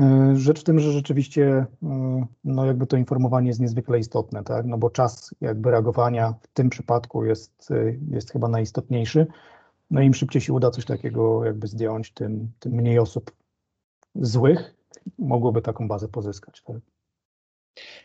E, 0.00 0.36
rzecz 0.36 0.60
w 0.60 0.64
tym, 0.64 0.80
że 0.80 0.92
rzeczywiście 0.92 1.66
e, 1.82 2.26
no 2.44 2.66
jakby 2.66 2.86
to 2.86 2.96
informowanie 2.96 3.48
jest 3.48 3.60
niezwykle 3.60 3.98
istotne, 3.98 4.44
tak? 4.44 4.66
no 4.66 4.78
bo 4.78 4.90
czas 4.90 5.34
jakby 5.40 5.70
reagowania 5.70 6.34
w 6.42 6.48
tym 6.48 6.70
przypadku 6.70 7.24
jest, 7.24 7.70
e, 7.70 7.94
jest 8.10 8.32
chyba 8.32 8.48
najistotniejszy. 8.48 9.26
No 9.90 10.00
im 10.00 10.14
szybciej 10.14 10.42
się 10.42 10.52
uda 10.52 10.70
coś 10.70 10.84
takiego 10.84 11.44
jakby 11.44 11.66
zdjąć, 11.66 12.12
tym, 12.12 12.52
tym 12.58 12.72
mniej 12.72 12.98
osób 12.98 13.32
złych 14.14 14.74
mogłoby 15.18 15.62
taką 15.62 15.88
bazę 15.88 16.08
pozyskać. 16.08 16.62
Tak? 16.62 16.76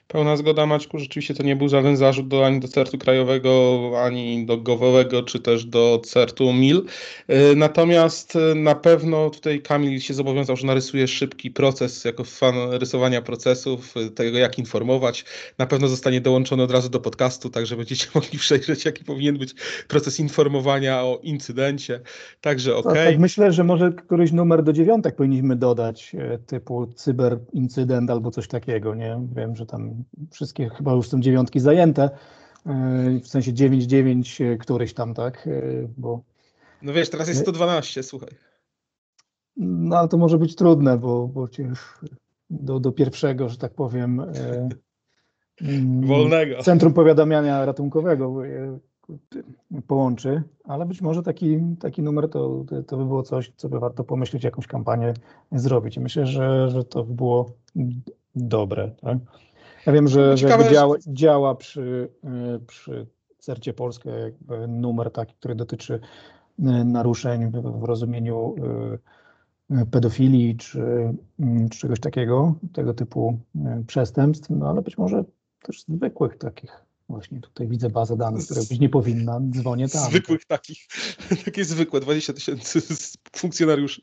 Pełna 0.07 0.37
zgoda 0.37 0.65
Maćku, 0.65 0.99
rzeczywiście 0.99 1.33
to 1.33 1.43
nie 1.43 1.55
był 1.55 1.69
żaden 1.69 1.97
zarzut 1.97 2.27
do, 2.27 2.45
ani 2.45 2.59
do 2.59 2.67
CERT-u 2.67 2.97
krajowego, 2.97 3.91
ani 4.03 4.45
do 4.45 4.57
gowowego, 4.57 5.23
czy 5.23 5.39
też 5.39 5.65
do 5.65 6.01
CERT-u 6.05 6.53
MIL. 6.53 6.85
Y, 7.29 7.55
natomiast 7.55 8.35
y, 8.35 8.55
na 8.55 8.75
pewno 8.75 9.29
tutaj 9.29 9.61
Kamil 9.61 9.99
się 9.99 10.13
zobowiązał, 10.13 10.55
że 10.55 10.67
narysuje 10.67 11.07
szybki 11.07 11.51
proces, 11.51 12.05
jako 12.05 12.23
fan 12.23 12.55
rysowania 12.71 13.21
procesów, 13.21 13.97
y, 13.97 14.11
tego 14.11 14.37
jak 14.37 14.59
informować. 14.59 15.25
Na 15.57 15.65
pewno 15.65 15.87
zostanie 15.87 16.21
dołączony 16.21 16.63
od 16.63 16.71
razu 16.71 16.89
do 16.89 16.99
podcastu, 16.99 17.49
także 17.49 17.77
będziecie 17.77 18.07
mogli 18.15 18.39
przejrzeć, 18.39 18.85
jaki 18.85 19.03
powinien 19.03 19.37
być 19.37 19.53
proces 19.87 20.19
informowania 20.19 21.01
o 21.01 21.19
incydencie. 21.23 21.99
Także 22.41 22.75
ok. 22.75 22.93
Tak, 22.93 23.19
myślę, 23.19 23.51
że 23.51 23.63
może 23.63 23.91
któryś 23.91 24.31
numer 24.31 24.63
do 24.63 24.73
dziewiątek 24.73 25.15
powinniśmy 25.15 25.55
dodać, 25.55 26.15
e, 26.15 26.37
typu 26.37 26.87
cyberincydent 26.87 28.09
albo 28.09 28.31
coś 28.31 28.47
takiego, 28.47 28.95
nie? 28.95 29.19
Wiem, 29.35 29.55
że 29.55 29.62
tam 29.65 30.03
wszystkie 30.31 30.69
chyba 30.69 30.93
już 30.93 31.09
są 31.09 31.21
dziewiątki 31.21 31.59
zajęte, 31.59 32.09
e, 32.65 33.19
w 33.19 33.27
sensie 33.27 33.53
9-9 33.53 34.43
e, 34.43 34.57
któryś 34.57 34.93
tam, 34.93 35.13
tak, 35.13 35.47
e, 35.47 35.61
bo... 35.97 36.21
No 36.81 36.93
wiesz, 36.93 37.09
teraz 37.09 37.27
jest 37.27 37.41
112, 37.41 38.03
słuchaj. 38.03 38.29
No 39.57 39.97
ale 39.97 40.07
to 40.07 40.17
może 40.17 40.37
być 40.37 40.55
trudne, 40.55 40.97
bo, 40.97 41.27
bo 41.27 41.47
cię 41.47 41.71
do, 42.49 42.79
do 42.79 42.91
pierwszego, 42.91 43.49
że 43.49 43.57
tak 43.57 43.73
powiem... 43.73 44.21
Mm, 45.61 46.07
Wolnego. 46.07 46.63
Centrum 46.63 46.93
Powiadamiania 46.93 47.65
Ratunkowego 47.65 48.35
połączy, 49.87 50.43
ale 50.63 50.85
być 50.85 51.01
może 51.01 51.23
taki, 51.23 51.59
taki 51.79 52.01
numer 52.03 52.29
to, 52.29 52.65
to 52.87 52.97
by 52.97 53.05
było 53.05 53.23
coś, 53.23 53.51
co 53.55 53.69
by 53.69 53.79
warto 53.79 54.03
pomyśleć, 54.03 54.43
jakąś 54.43 54.67
kampanię 54.67 55.13
zrobić. 55.51 55.97
I 55.97 55.99
myślę, 55.99 56.25
że, 56.25 56.69
że 56.69 56.83
to 56.83 57.03
by 57.03 57.13
było 57.13 57.51
dobre. 58.35 58.91
Tak? 59.01 59.17
Ja 59.85 59.93
wiem, 59.93 60.07
że, 60.07 60.37
że 60.37 60.47
działa, 60.71 60.95
działa 61.07 61.55
przy, 61.55 62.09
e, 62.23 62.59
przy 62.67 63.07
Cercie 63.39 63.73
Polskę 63.73 64.11
numer 64.67 65.11
taki, 65.11 65.33
który 65.35 65.55
dotyczy 65.55 65.93
e, 65.93 66.63
naruszeń 66.63 67.51
w, 67.51 67.83
rozumieniu 67.83 68.55
e, 69.71 69.85
pedofilii 69.85 70.57
czy, 70.57 71.13
czy 71.71 71.79
czegoś 71.79 71.99
takiego, 71.99 72.55
tego 72.73 72.93
typu 72.93 73.39
przestępstw, 73.87 74.49
no 74.49 74.69
ale 74.69 74.81
być 74.81 74.97
może 74.97 75.23
też 75.61 75.83
zwykłych 75.83 76.37
takich 76.37 76.85
Właśnie 77.09 77.41
tutaj 77.41 77.67
widzę 77.67 77.89
bazę 77.89 78.17
danych, 78.17 78.45
która 78.45 78.61
być 78.61 78.79
nie 78.79 78.89
powinna, 78.89 79.39
dzwonię 79.49 79.89
tam. 79.89 80.09
Zwykłych 80.09 80.45
takich, 80.45 80.87
takie 81.45 81.65
zwykłe, 81.65 81.99
20 81.99 82.33
tysięcy 82.33 82.81
funkcjonariuszy. 83.35 84.01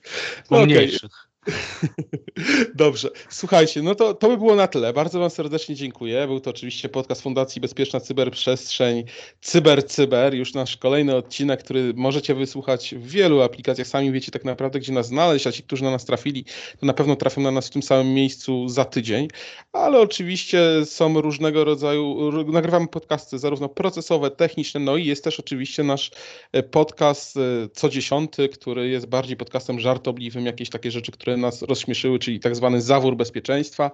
No, 0.51 0.67
Mniejszych. 0.67 1.30
Dobrze, 2.75 3.09
słuchajcie, 3.29 3.83
no 3.83 3.95
to, 3.95 4.15
to 4.15 4.29
by 4.29 4.37
było 4.37 4.57
na 4.57 4.67
tyle. 4.67 4.93
Bardzo 4.93 5.19
Wam 5.21 5.31
serdecznie 5.31 5.75
dziękuję. 5.75 6.27
Był 6.27 6.41
to 6.41 6.51
oczywiście 6.51 6.89
podcast 6.89 7.23
Fundacji 7.23 7.61
Bezpieczna 7.61 8.01
Cyberprzestrzeń 8.01 9.05
Cyber 9.41 9.87
Cyber. 9.87 10.35
Już 10.35 10.55
nasz 10.55 10.77
kolejny 10.77 11.17
odcinek, 11.17 11.65
który 11.65 11.93
możecie 11.97 12.35
wysłuchać 12.35 12.95
w 12.95 13.11
wielu 13.11 13.43
aplikacjach. 13.43 13.87
Sami 13.87 14.13
wiecie 14.13 14.33
tak 14.33 14.45
naprawdę, 14.45 14.81
gdzie 14.81 14.93
nas 14.93 15.07
znaleźć, 15.07 15.47
a 15.47 15.53
ci, 15.53 15.63
którzy 15.63 15.85
na 15.85 15.91
nas 15.91 16.05
trafili, 16.05 16.45
to 16.81 16.87
na 16.87 16.93
pewno 16.93 17.17
trafią 17.17 17.41
na 17.41 17.51
nas 17.51 17.67
w 17.67 17.71
tym 17.71 17.83
samym 17.83 18.15
miejscu 18.15 18.69
za 18.69 18.85
tydzień. 18.85 19.29
Ale 19.73 20.01
oczywiście 20.01 20.61
są 20.85 21.21
różnego 21.21 21.65
rodzaju, 21.65 22.33
nagrywamy 22.47 22.89
podcasty 22.89 23.39
zarówno 23.39 23.69
procesowe, 23.69 24.31
techniczne, 24.31 24.81
no 24.81 24.97
i 24.97 25.07
jest 25.07 25.25
też 25.25 25.41
oczywiście 25.41 25.83
nasz 25.83 26.11
e, 26.53 26.63
podcast 26.63 27.37
e, 27.37 27.41
co 27.73 27.89
dziesiąty, 27.89 28.49
który 28.49 28.89
jest 28.89 29.07
bardziej 29.07 29.37
podcastem 29.37 29.81
żartobliwym, 29.81 30.47
jakieś 30.47 30.71
takie 30.71 30.91
rzeczy, 30.91 31.13
które 31.13 31.30
które 31.31 31.43
nas 31.43 31.63
rozśmieszyły, 31.63 32.19
czyli 32.19 32.41
tak 32.41 32.57
zwany 32.57 32.81
zawór 32.81 33.17
bezpieczeństwa 33.17 33.91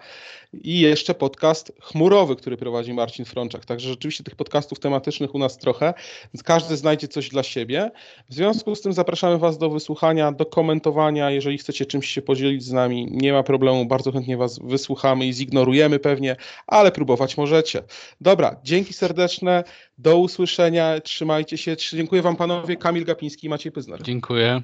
i 0.53 0.81
jeszcze 0.81 1.15
podcast 1.15 1.73
chmurowy, 1.81 2.37
który 2.37 2.57
prowadzi 2.57 2.95
Marcin 2.95 3.25
Frączak. 3.25 3.65
Także 3.65 3.89
rzeczywiście 3.89 4.25
tych 4.25 4.37
podcastów 4.37 4.81
tematycznych 4.81 5.35
u 5.35 5.39
nas 5.39 5.59
trochę, 5.59 5.95
więc 6.35 6.43
każdy 6.43 6.77
znajdzie 6.77 7.09
coś 7.09 7.29
dla 7.29 7.43
siebie. 7.43 7.91
W 8.31 8.35
związku 8.35 8.75
z 8.75 8.81
tym 8.81 8.93
zapraszamy 8.93 9.39
Was 9.39 9.59
do 9.59 9.71
wysłuchania, 9.71 10.33
do 10.33 10.47
komentowania. 10.47 11.31
Jeżeli 11.31 11.59
chcecie 11.59 11.87
czymś 11.87 12.09
się 12.09 12.23
podzielić 12.23 12.65
z 12.65 12.73
nami, 12.73 13.09
nie 13.11 13.33
ma 13.33 13.43
problemu, 13.43 13.87
bardzo 13.87 14.13
chętnie 14.13 14.37
Was 14.37 14.59
wysłuchamy 14.59 15.27
i 15.27 15.33
zignorujemy 15.33 15.99
pewnie, 15.99 16.37
ale 16.67 16.93
próbować 16.93 17.37
możecie. 17.37 17.83
Dobra, 18.21 18.57
dzięki 18.65 18.93
serdeczne, 18.95 19.65
do 19.99 20.19
usłyszenia, 20.19 21.01
trzymajcie 21.01 21.59
się. 21.59 21.77
Dziękuję 21.93 22.23
Wam 22.23 22.37
panowie, 22.37 22.77
Kamil 22.77 23.05
Gapiński 23.05 23.47
i 23.47 23.51
Maciej 23.51 23.73
Pyzner. 23.73 24.03
Dziękuję. 24.03 24.63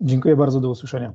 Dziękuję 0.00 0.36
bardzo, 0.36 0.60
do 0.60 0.70
usłyszenia. 0.70 1.14